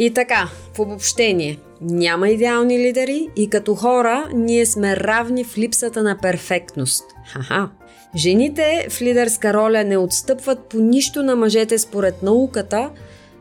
И 0.00 0.14
така, 0.14 0.48
в 0.74 0.78
обобщение, 0.78 1.58
няма 1.80 2.28
идеални 2.28 2.78
лидери 2.78 3.28
и 3.36 3.50
като 3.50 3.74
хора 3.74 4.30
ние 4.34 4.66
сме 4.66 4.96
равни 4.96 5.44
в 5.44 5.58
липсата 5.58 6.02
на 6.02 6.18
перфектност. 6.22 7.04
Ха-ха. 7.26 7.70
Жените 8.18 8.86
в 8.90 9.02
лидерска 9.02 9.54
роля 9.54 9.84
не 9.84 9.96
отстъпват 9.96 10.58
по 10.64 10.78
нищо 10.78 11.22
на 11.22 11.36
мъжете 11.36 11.78
според 11.78 12.22
науката, 12.22 12.90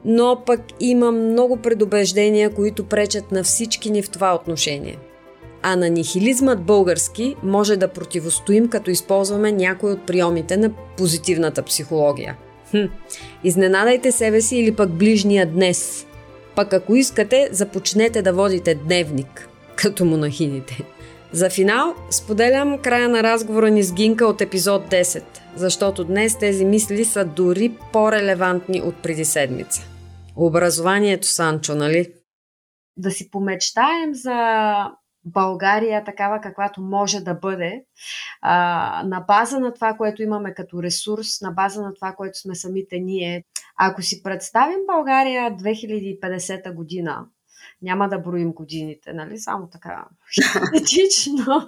но 0.06 0.42
пък 0.46 0.62
има 0.80 1.12
много 1.12 1.58
предубеждения, 1.58 2.54
които 2.54 2.86
пречат 2.86 3.32
на 3.32 3.44
всички 3.44 3.92
ни 3.92 4.02
в 4.02 4.10
това 4.10 4.36
отношение. 4.36 4.98
А 5.62 5.76
на 5.76 5.90
нихилизмът 5.90 6.62
български 6.62 7.36
може 7.44 7.78
да 7.78 7.88
противостоим, 7.88 8.68
като 8.68 8.92
използваме 8.92 9.52
някои 9.52 9.92
от 9.92 10.06
приемите 10.06 10.58
на 10.58 10.72
позитивната 10.98 11.64
психология. 11.64 12.38
Хм, 12.72 12.86
изненадайте 13.44 14.12
себе 14.12 14.42
си 14.42 14.58
или 14.58 14.76
пък 14.76 14.90
ближния 14.92 15.46
днес. 15.46 16.06
Пък 16.56 16.74
ако 16.74 16.96
искате, 16.96 17.50
започнете 17.52 18.22
да 18.22 18.34
водите 18.34 18.76
дневник, 18.76 19.50
като 19.76 20.06
монахините. 20.06 20.78
За 21.32 21.50
финал 21.50 21.96
споделям 22.12 22.78
края 22.82 23.10
на 23.10 23.24
разговора 23.24 23.70
ни 23.70 23.84
с 23.84 23.94
Гинка 23.94 24.26
от 24.26 24.42
епизод 24.42 24.92
10, 24.92 25.24
защото 25.56 26.04
днес 26.04 26.40
тези 26.40 26.66
мисли 26.66 27.06
са 27.06 27.26
дори 27.26 27.78
по-релевантни 27.94 28.82
от 28.82 29.04
преди 29.04 29.26
седмица. 29.26 29.88
Образованието, 30.36 31.28
Санчо, 31.28 31.76
нали? 31.76 32.14
Да 32.98 33.12
си 33.12 33.32
помечтаем 33.32 34.14
за 34.14 34.38
България 35.26 36.04
такава 36.04 36.42
каквато 36.42 36.82
може 36.82 37.20
да 37.20 37.34
бъде, 37.34 37.84
а, 38.42 39.04
на 39.06 39.20
база 39.20 39.60
на 39.60 39.74
това, 39.74 39.94
което 39.94 40.24
имаме 40.24 40.54
като 40.54 40.84
ресурс, 40.84 41.42
на 41.42 41.52
база 41.52 41.82
на 41.82 41.94
това, 41.94 42.14
което 42.14 42.40
сме 42.40 42.56
самите 42.56 43.00
ние. 43.00 43.44
Ако 43.80 44.02
си 44.02 44.24
представим 44.24 44.80
България 44.88 45.52
2050 45.52 46.74
година, 46.74 47.26
няма 47.82 48.10
да 48.10 48.20
броим 48.20 48.54
годините, 48.54 49.14
нали? 49.14 49.40
Само 49.40 49.70
така 49.70 50.06
хипотетично. 50.36 51.68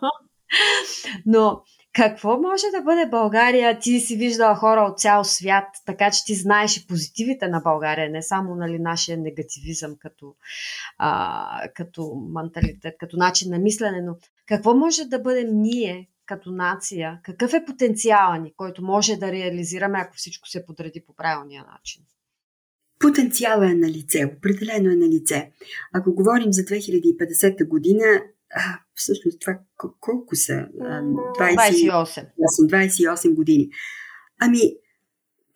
Но 1.25 1.63
какво 1.93 2.41
може 2.41 2.63
да 2.71 2.81
бъде 2.81 3.09
България? 3.09 3.79
Ти 3.79 3.99
си 3.99 4.15
виждала 4.15 4.55
хора 4.55 4.81
от 4.81 4.99
цял 4.99 5.23
свят, 5.23 5.65
така 5.85 6.11
че 6.11 6.25
ти 6.25 6.35
знаеш 6.35 6.77
и 6.77 6.87
позитивите 6.87 7.47
на 7.47 7.59
България, 7.59 8.09
не 8.09 8.21
само 8.21 8.55
нали, 8.55 8.79
нашия 8.79 9.17
негативизъм 9.17 9.95
като, 9.99 10.35
а, 10.97 11.69
като 11.75 12.15
менталитет, 12.33 12.95
като 12.99 13.17
начин 13.17 13.51
на 13.51 13.59
мислене, 13.59 14.01
но 14.01 14.15
какво 14.45 14.75
може 14.75 15.05
да 15.05 15.19
бъдем 15.19 15.47
ние 15.51 16.09
като 16.25 16.51
нация? 16.51 17.19
Какъв 17.23 17.53
е 17.53 17.65
потенциала 17.65 18.39
ни, 18.39 18.53
който 18.53 18.83
може 18.83 19.15
да 19.15 19.31
реализираме, 19.31 19.99
ако 19.99 20.15
всичко 20.15 20.47
се 20.47 20.65
подреди 20.65 21.03
по 21.05 21.15
правилния 21.15 21.65
начин? 21.73 22.03
Потенциала 22.99 23.71
е 23.71 23.73
на 23.73 23.89
лице, 23.89 24.25
определено 24.37 24.91
е 24.91 24.95
на 24.95 25.09
лице. 25.09 25.51
Ако 25.93 26.13
говорим 26.13 26.53
за 26.53 26.61
2050 26.61 27.67
година, 27.67 28.23
а, 28.55 28.79
всъщност 28.95 29.39
това 29.39 29.59
колко 29.99 30.35
са? 30.35 30.67
20, 30.77 31.89
28. 31.89 32.25
28 32.69 33.33
години. 33.33 33.69
Ами, 34.39 34.59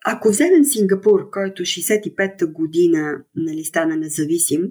ако 0.04 0.28
вземем 0.28 0.64
Сингапур, 0.64 1.30
който 1.30 1.62
65-та 1.62 2.46
година 2.46 3.24
нали, 3.36 3.64
стана 3.64 3.96
независим, 3.96 4.62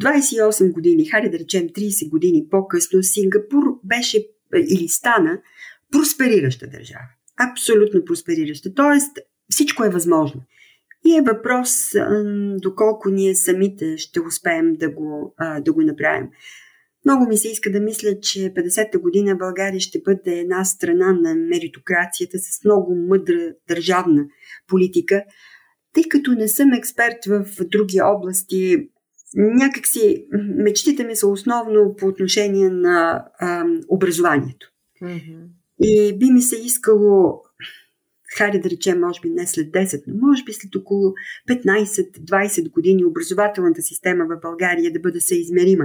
28 0.00 0.72
години, 0.72 1.08
хайде 1.08 1.28
да 1.28 1.38
речем 1.38 1.68
30 1.68 2.10
години 2.10 2.46
по-късно, 2.50 3.02
Сингапур 3.02 3.64
беше 3.84 4.26
или 4.54 4.88
стана 4.88 5.40
просперираща 5.92 6.66
държава. 6.66 7.08
Абсолютно 7.50 8.04
просперираща. 8.04 8.74
Тоест, 8.74 9.18
всичко 9.50 9.84
е 9.84 9.90
възможно. 9.90 10.42
И 11.04 11.16
е 11.16 11.22
въпрос 11.22 11.92
доколко 12.62 13.10
ние 13.10 13.34
самите 13.34 13.98
ще 13.98 14.20
успеем 14.20 14.74
да 14.74 14.90
го, 14.90 15.34
да 15.60 15.72
го 15.72 15.82
направим. 15.82 16.28
Много 17.04 17.26
ми 17.28 17.36
се 17.36 17.48
иска 17.48 17.70
да 17.70 17.80
мисля, 17.80 18.20
че 18.20 18.38
50-та 18.38 18.98
година 18.98 19.36
България 19.36 19.80
ще 19.80 20.00
бъде 20.04 20.38
една 20.38 20.64
страна 20.64 21.12
на 21.12 21.34
меритокрацията 21.34 22.38
с 22.38 22.64
много 22.64 22.94
мъдра 22.94 23.52
държавна 23.68 24.26
политика. 24.68 25.24
Тъй 25.94 26.04
като 26.08 26.32
не 26.32 26.48
съм 26.48 26.72
експерт 26.72 27.24
в 27.26 27.44
други 27.64 28.00
области, 28.00 28.88
някакси 29.36 30.26
мечтите 30.56 31.04
ми 31.04 31.16
са 31.16 31.26
основно 31.26 31.94
по 31.96 32.06
отношение 32.06 32.70
на 32.70 33.24
а, 33.38 33.64
образованието. 33.88 34.66
Mm-hmm. 35.02 35.46
И 35.82 36.18
би 36.18 36.30
ми 36.30 36.42
се 36.42 36.56
искало, 36.56 37.42
хайде 38.38 38.58
да 38.58 38.70
речем, 38.70 39.00
може 39.00 39.20
би 39.20 39.30
не 39.30 39.46
след 39.46 39.66
10, 39.66 40.02
но 40.06 40.26
може 40.26 40.44
би 40.44 40.52
след 40.52 40.76
около 40.76 41.12
15-20 41.48 42.70
години 42.70 43.04
образователната 43.04 43.82
система 43.82 44.24
в 44.24 44.40
България 44.40 44.92
да 44.92 45.00
бъде 45.00 45.20
съизмерима 45.20 45.84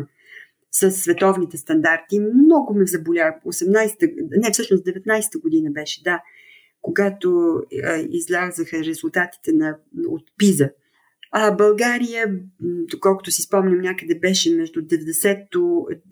с 0.71 0.91
световните 0.91 1.57
стандарти. 1.57 2.19
Много 2.19 2.73
ме 2.73 2.85
заболя. 2.85 3.35
18, 3.45 4.13
не, 4.37 4.51
всъщност 4.51 4.85
19 4.85 5.41
година 5.41 5.71
беше, 5.71 6.03
да, 6.03 6.21
когато 6.81 7.61
а, 7.83 8.03
излязаха 8.09 8.77
резултатите 8.77 9.53
на, 9.53 9.77
от 10.07 10.23
ПИЗа. 10.37 10.69
А 11.31 11.51
България, 11.51 12.39
доколкото 12.91 13.31
си 13.31 13.41
спомням, 13.41 13.81
някъде 13.81 14.19
беше 14.19 14.55
между 14.55 14.81
90-то, 14.81 15.59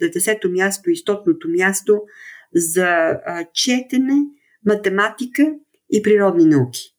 90-то 0.02 0.50
място 0.50 0.90
и 0.90 0.96
100-то 0.96 1.48
място 1.50 2.02
за 2.56 2.88
а, 3.26 3.46
четене, 3.54 4.16
математика 4.66 5.56
и 5.90 6.02
природни 6.02 6.46
науки. 6.46 6.96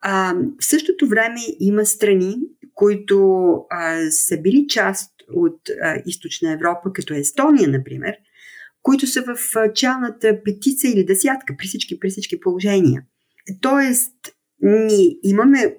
А, 0.00 0.34
в 0.60 0.64
същото 0.64 1.08
време 1.08 1.40
има 1.60 1.86
страни, 1.86 2.36
които 2.74 3.50
а, 3.70 4.10
са 4.10 4.40
били 4.40 4.66
част 4.68 5.12
от 5.34 5.60
а, 5.82 6.02
източна 6.06 6.52
Европа, 6.52 6.92
като 6.92 7.14
Естония, 7.14 7.68
например, 7.68 8.14
които 8.82 9.06
са 9.06 9.22
в 9.22 9.56
челната 9.74 10.42
петица 10.44 10.88
или 10.88 11.04
десятка 11.04 11.54
при 11.58 11.66
всички, 11.66 12.00
при 12.00 12.10
всички 12.10 12.40
положения. 12.40 13.02
Тоест, 13.60 14.14
ние 14.62 15.18
имаме, 15.22 15.76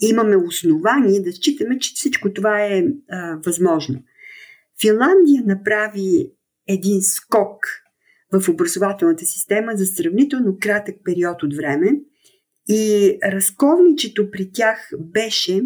имаме 0.00 0.36
основание 0.36 1.22
да 1.22 1.32
считаме, 1.32 1.78
че 1.78 1.94
всичко 1.94 2.32
това 2.32 2.62
е 2.62 2.84
а, 3.10 3.38
възможно. 3.46 4.02
Финландия 4.80 5.42
направи 5.46 6.32
един 6.68 7.02
скок 7.02 7.58
в 8.32 8.48
образователната 8.48 9.26
система 9.26 9.72
за 9.74 9.86
сравнително 9.86 10.56
кратък 10.60 10.96
период 11.04 11.42
от 11.42 11.54
време 11.54 11.90
и 12.68 13.18
разковничето 13.24 14.30
при 14.30 14.52
тях 14.52 14.90
беше 15.00 15.62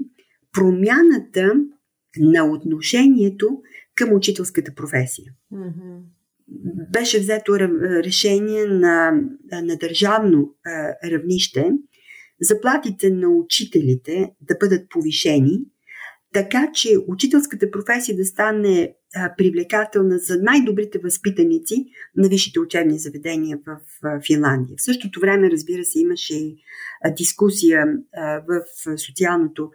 промяната 0.52 1.54
на 2.18 2.44
отношението 2.44 3.62
към 3.94 4.12
учителската 4.12 4.74
професия. 4.74 5.32
Mm-hmm. 5.52 6.00
Беше 6.92 7.20
взето 7.20 7.58
решение 8.04 8.64
на, 8.64 9.12
на 9.62 9.76
държавно 9.76 10.54
равнище 11.04 11.70
заплатите 12.40 13.10
на 13.10 13.28
учителите 13.28 14.30
да 14.40 14.56
бъдат 14.60 14.88
повишени, 14.90 15.58
така 16.32 16.70
че 16.74 16.88
учителската 17.08 17.70
професия 17.70 18.16
да 18.16 18.24
стане 18.24 18.94
привлекателна 19.38 20.18
за 20.18 20.38
най-добрите 20.42 20.98
възпитаници 20.98 21.84
на 22.16 22.28
висшите 22.28 22.60
учебни 22.60 22.98
заведения 22.98 23.58
в 23.66 23.78
Финландия. 24.26 24.76
В 24.78 24.82
същото 24.82 25.20
време, 25.20 25.50
разбира 25.50 25.84
се, 25.84 26.00
имаше 26.00 26.34
и 26.34 26.56
дискусия 27.16 27.86
в 28.48 28.62
социалното 28.96 29.70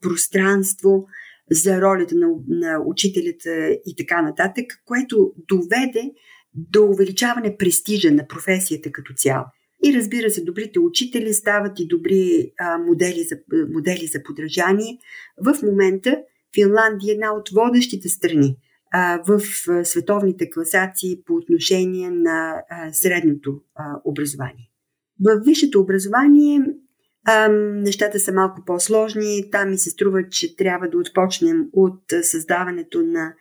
пространство 0.00 1.06
за 1.50 1.80
ролята 1.80 2.14
на, 2.14 2.28
на 2.48 2.82
учителите 2.86 3.80
и 3.86 3.96
така 3.96 4.22
нататък, 4.22 4.64
което 4.84 5.32
доведе 5.48 6.10
до 6.54 6.84
увеличаване 6.84 7.56
престижа 7.56 8.10
на 8.10 8.26
професията 8.26 8.92
като 8.92 9.12
цяло. 9.16 9.44
И 9.84 9.94
разбира 9.94 10.30
се, 10.30 10.44
добрите 10.44 10.78
учители 10.78 11.34
стават 11.34 11.80
и 11.80 11.86
добри 11.86 12.52
а, 12.58 12.78
модели, 12.78 13.22
за, 13.22 13.36
модели 13.72 14.06
за 14.06 14.22
подражание. 14.22 14.98
В 15.38 15.62
момента 15.62 16.18
Финландия 16.54 17.12
е 17.12 17.14
една 17.14 17.32
от 17.32 17.48
водещите 17.48 18.08
страни 18.08 18.56
а, 18.92 19.22
в 19.28 19.40
а, 19.68 19.84
световните 19.84 20.50
класации 20.50 21.22
по 21.26 21.34
отношение 21.34 22.10
на 22.10 22.62
а, 22.70 22.92
средното 22.92 23.60
а, 23.74 24.00
образование. 24.04 24.70
В 25.20 25.40
висшето 25.44 25.80
образование 25.80 26.60
а, 27.24 27.48
нещата 27.48 28.18
са 28.18 28.32
малко 28.32 28.62
по-сложни. 28.66 29.50
Там 29.50 29.70
ми 29.70 29.78
се 29.78 29.90
струва, 29.90 30.28
че 30.28 30.56
трябва 30.56 30.88
да 30.88 30.98
отпочнем 30.98 31.66
от 31.72 32.02
създаването 32.22 33.02
на 33.02 33.34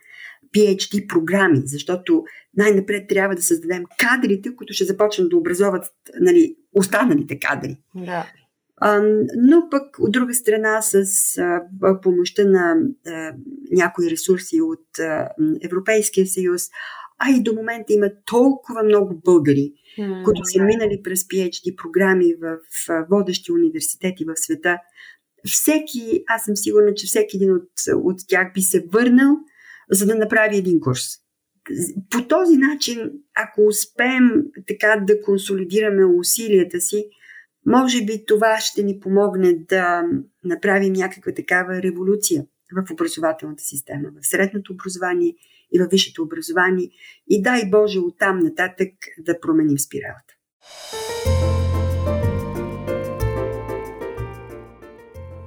PhD 0.55 1.07
програми, 1.07 1.61
защото 1.65 2.23
най-напред 2.57 3.07
трябва 3.09 3.35
да 3.35 3.41
създадем 3.41 3.83
кадрите, 3.97 4.55
които 4.55 4.73
ще 4.73 4.85
започнат 4.85 5.29
да 5.29 5.37
образоват 5.37 5.85
нали, 6.19 6.55
останалите 6.73 7.39
кадри. 7.39 7.77
Да. 7.95 8.31
Но 9.37 9.67
пък 9.71 9.99
от 9.99 10.11
друга 10.11 10.33
страна 10.33 10.81
с 10.81 11.05
помощта 12.01 12.43
на 12.45 12.75
някои 13.71 14.09
ресурси 14.09 14.61
от 14.61 14.85
Европейския 15.63 16.27
съюз, 16.27 16.61
а 17.19 17.31
и 17.31 17.43
до 17.43 17.53
момента 17.53 17.93
има 17.93 18.09
толкова 18.25 18.83
много 18.83 19.21
българи, 19.25 19.73
mm, 19.99 20.23
които 20.23 20.41
са 20.43 20.63
минали 20.63 21.01
през 21.03 21.23
PhD 21.23 21.75
програми 21.75 22.33
в, 22.41 22.57
в 22.87 23.05
водещи 23.09 23.51
университети 23.51 24.25
в 24.25 24.33
света. 24.35 24.77
Всеки, 25.45 26.23
аз 26.27 26.43
съм 26.43 26.55
сигурна, 26.55 26.93
че 26.93 27.07
всеки 27.07 27.37
един 27.37 27.53
от, 27.53 27.69
от 28.03 28.17
тях 28.27 28.53
би 28.53 28.61
се 28.61 28.85
върнал, 28.93 29.37
за 29.91 30.05
да 30.05 30.15
направи 30.15 30.57
един 30.57 30.79
курс. 30.79 31.03
По 32.09 32.27
този 32.27 32.57
начин, 32.57 33.11
ако 33.35 33.61
успеем 33.61 34.29
така 34.67 35.03
да 35.07 35.21
консолидираме 35.21 36.05
усилията 36.05 36.81
си, 36.81 37.05
може 37.65 38.05
би 38.05 38.25
това 38.25 38.59
ще 38.59 38.83
ни 38.83 38.99
помогне 38.99 39.53
да 39.53 40.03
направим 40.43 40.93
някаква 40.93 41.31
такава 41.33 41.81
революция 41.81 42.45
в 42.75 42.91
образователната 42.91 43.63
система, 43.63 44.09
в 44.21 44.27
средното 44.27 44.73
образование 44.73 45.33
и 45.71 45.79
във 45.79 45.89
висшето 45.89 46.23
образование 46.23 46.89
и 47.29 47.41
дай 47.41 47.69
Боже 47.69 47.99
оттам 47.99 48.39
нататък 48.39 48.89
да 49.19 49.39
променим 49.39 49.79
спиралата. 49.79 50.33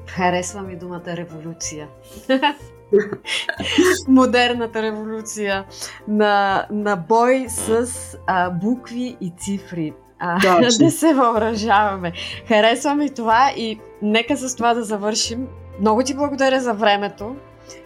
Харесва 0.09 0.63
ми 0.63 0.79
думата 0.79 1.17
революция. 1.17 1.89
Модерната 4.09 4.83
революция 4.83 5.65
на, 6.09 6.67
на 6.71 6.97
бой 6.97 7.47
с 7.49 7.87
а, 8.27 8.51
букви 8.51 9.17
и 9.21 9.33
цифри. 9.39 9.93
А, 10.19 10.61
да 10.79 10.91
се 10.91 11.15
въоръжаваме. 11.15 12.13
Харесва 12.49 12.95
ми 12.95 13.11
това 13.11 13.53
и 13.57 13.79
нека 14.03 14.37
с 14.37 14.57
това 14.57 14.75
да 14.75 14.85
завършим. 14.85 15.49
Много 15.81 16.03
ти 16.03 16.15
благодаря 16.15 16.61
за 16.61 16.73
времето 16.75 17.37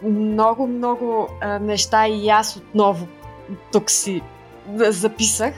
много, 0.03 0.67
много 0.67 1.29
а, 1.41 1.59
неща 1.59 2.09
и 2.09 2.29
аз 2.29 2.57
отново 2.57 3.07
тук 3.73 3.91
си 3.91 4.23
записах 4.77 5.55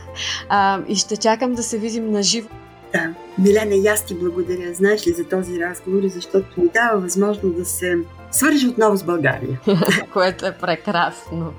а, 0.48 0.80
и 0.88 0.96
ще 0.96 1.16
чакам 1.16 1.52
да 1.52 1.62
се 1.62 1.78
видим 1.78 2.10
на 2.10 2.22
живо. 2.22 2.48
Да, 2.92 3.14
Милена, 3.38 3.74
и 3.74 3.86
аз 3.86 4.04
ти 4.04 4.14
благодаря, 4.14 4.74
знаеш 4.74 5.06
ли, 5.06 5.12
за 5.12 5.24
този 5.24 5.60
разговор, 5.60 6.02
защото 6.04 6.60
ми 6.60 6.68
дава 6.74 7.00
възможност 7.00 7.56
да 7.56 7.64
се 7.64 7.98
свържи 8.30 8.68
отново 8.68 8.96
с 8.96 9.02
България. 9.02 9.60
Което 10.12 10.46
е 10.46 10.56
прекрасно. 10.60 11.52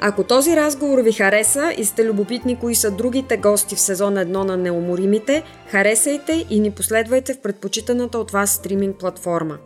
Ако 0.00 0.24
този 0.24 0.56
разговор 0.56 0.98
ви 0.98 1.12
хареса 1.12 1.72
и 1.78 1.84
сте 1.84 2.04
любопитни 2.04 2.58
кои 2.58 2.74
са 2.74 2.90
другите 2.90 3.36
гости 3.36 3.76
в 3.76 3.80
сезон 3.80 4.14
1 4.14 4.26
на 4.26 4.56
Неуморимите, 4.56 5.42
харесайте 5.68 6.46
и 6.50 6.60
ни 6.60 6.70
последвайте 6.70 7.34
в 7.34 7.40
предпочитаната 7.40 8.18
от 8.18 8.30
вас 8.30 8.50
стриминг 8.50 8.96
платформа. 8.96 9.58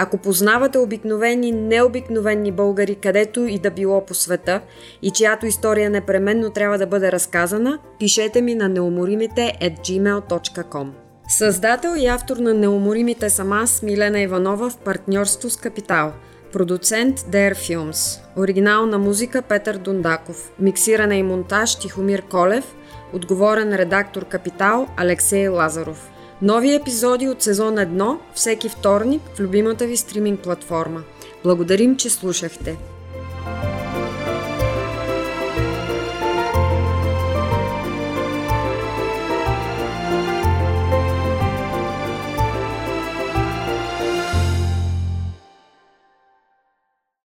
Ако 0.00 0.18
познавате 0.18 0.78
обикновени, 0.78 1.52
необикновени 1.52 2.52
българи, 2.52 2.94
където 2.94 3.40
и 3.40 3.58
да 3.58 3.70
било 3.70 4.06
по 4.06 4.14
света 4.14 4.60
и 5.02 5.10
чиято 5.10 5.46
история 5.46 5.90
непременно 5.90 6.50
трябва 6.50 6.78
да 6.78 6.86
бъде 6.86 7.12
разказана, 7.12 7.78
пишете 7.98 8.42
ми 8.42 8.54
на 8.54 8.68
неуморимите 8.68 9.52
at 9.62 9.78
gmail.com. 9.78 10.88
Създател 11.28 11.94
и 11.98 12.06
автор 12.06 12.36
на 12.36 12.54
Неуморимите 12.54 13.30
съм 13.30 13.52
аз, 13.52 13.82
Милена 13.82 14.20
Иванова, 14.20 14.70
в 14.70 14.76
партньорство 14.76 15.50
с 15.50 15.56
Капитал. 15.56 16.12
Продуцент 16.52 17.18
Dare 17.18 17.54
Films. 17.54 18.20
Оригинална 18.36 18.98
музика 18.98 19.42
Петър 19.42 19.76
Дундаков. 19.76 20.52
Миксиране 20.58 21.16
и 21.16 21.22
монтаж 21.22 21.78
Тихомир 21.78 22.22
Колев. 22.22 22.74
Отговорен 23.12 23.74
редактор 23.74 24.24
Капитал 24.24 24.86
Алексей 24.96 25.48
Лазаров. 25.48 26.10
Нови 26.42 26.74
епизоди 26.74 27.28
от 27.28 27.42
сезон 27.42 27.74
1 27.74 28.18
всеки 28.34 28.68
вторник 28.68 29.22
в 29.34 29.40
любимата 29.40 29.86
ви 29.86 29.96
стриминг 29.96 30.40
платформа. 30.40 31.02
Благодарим, 31.44 31.96
че 31.96 32.10
слушахте! 32.10 32.76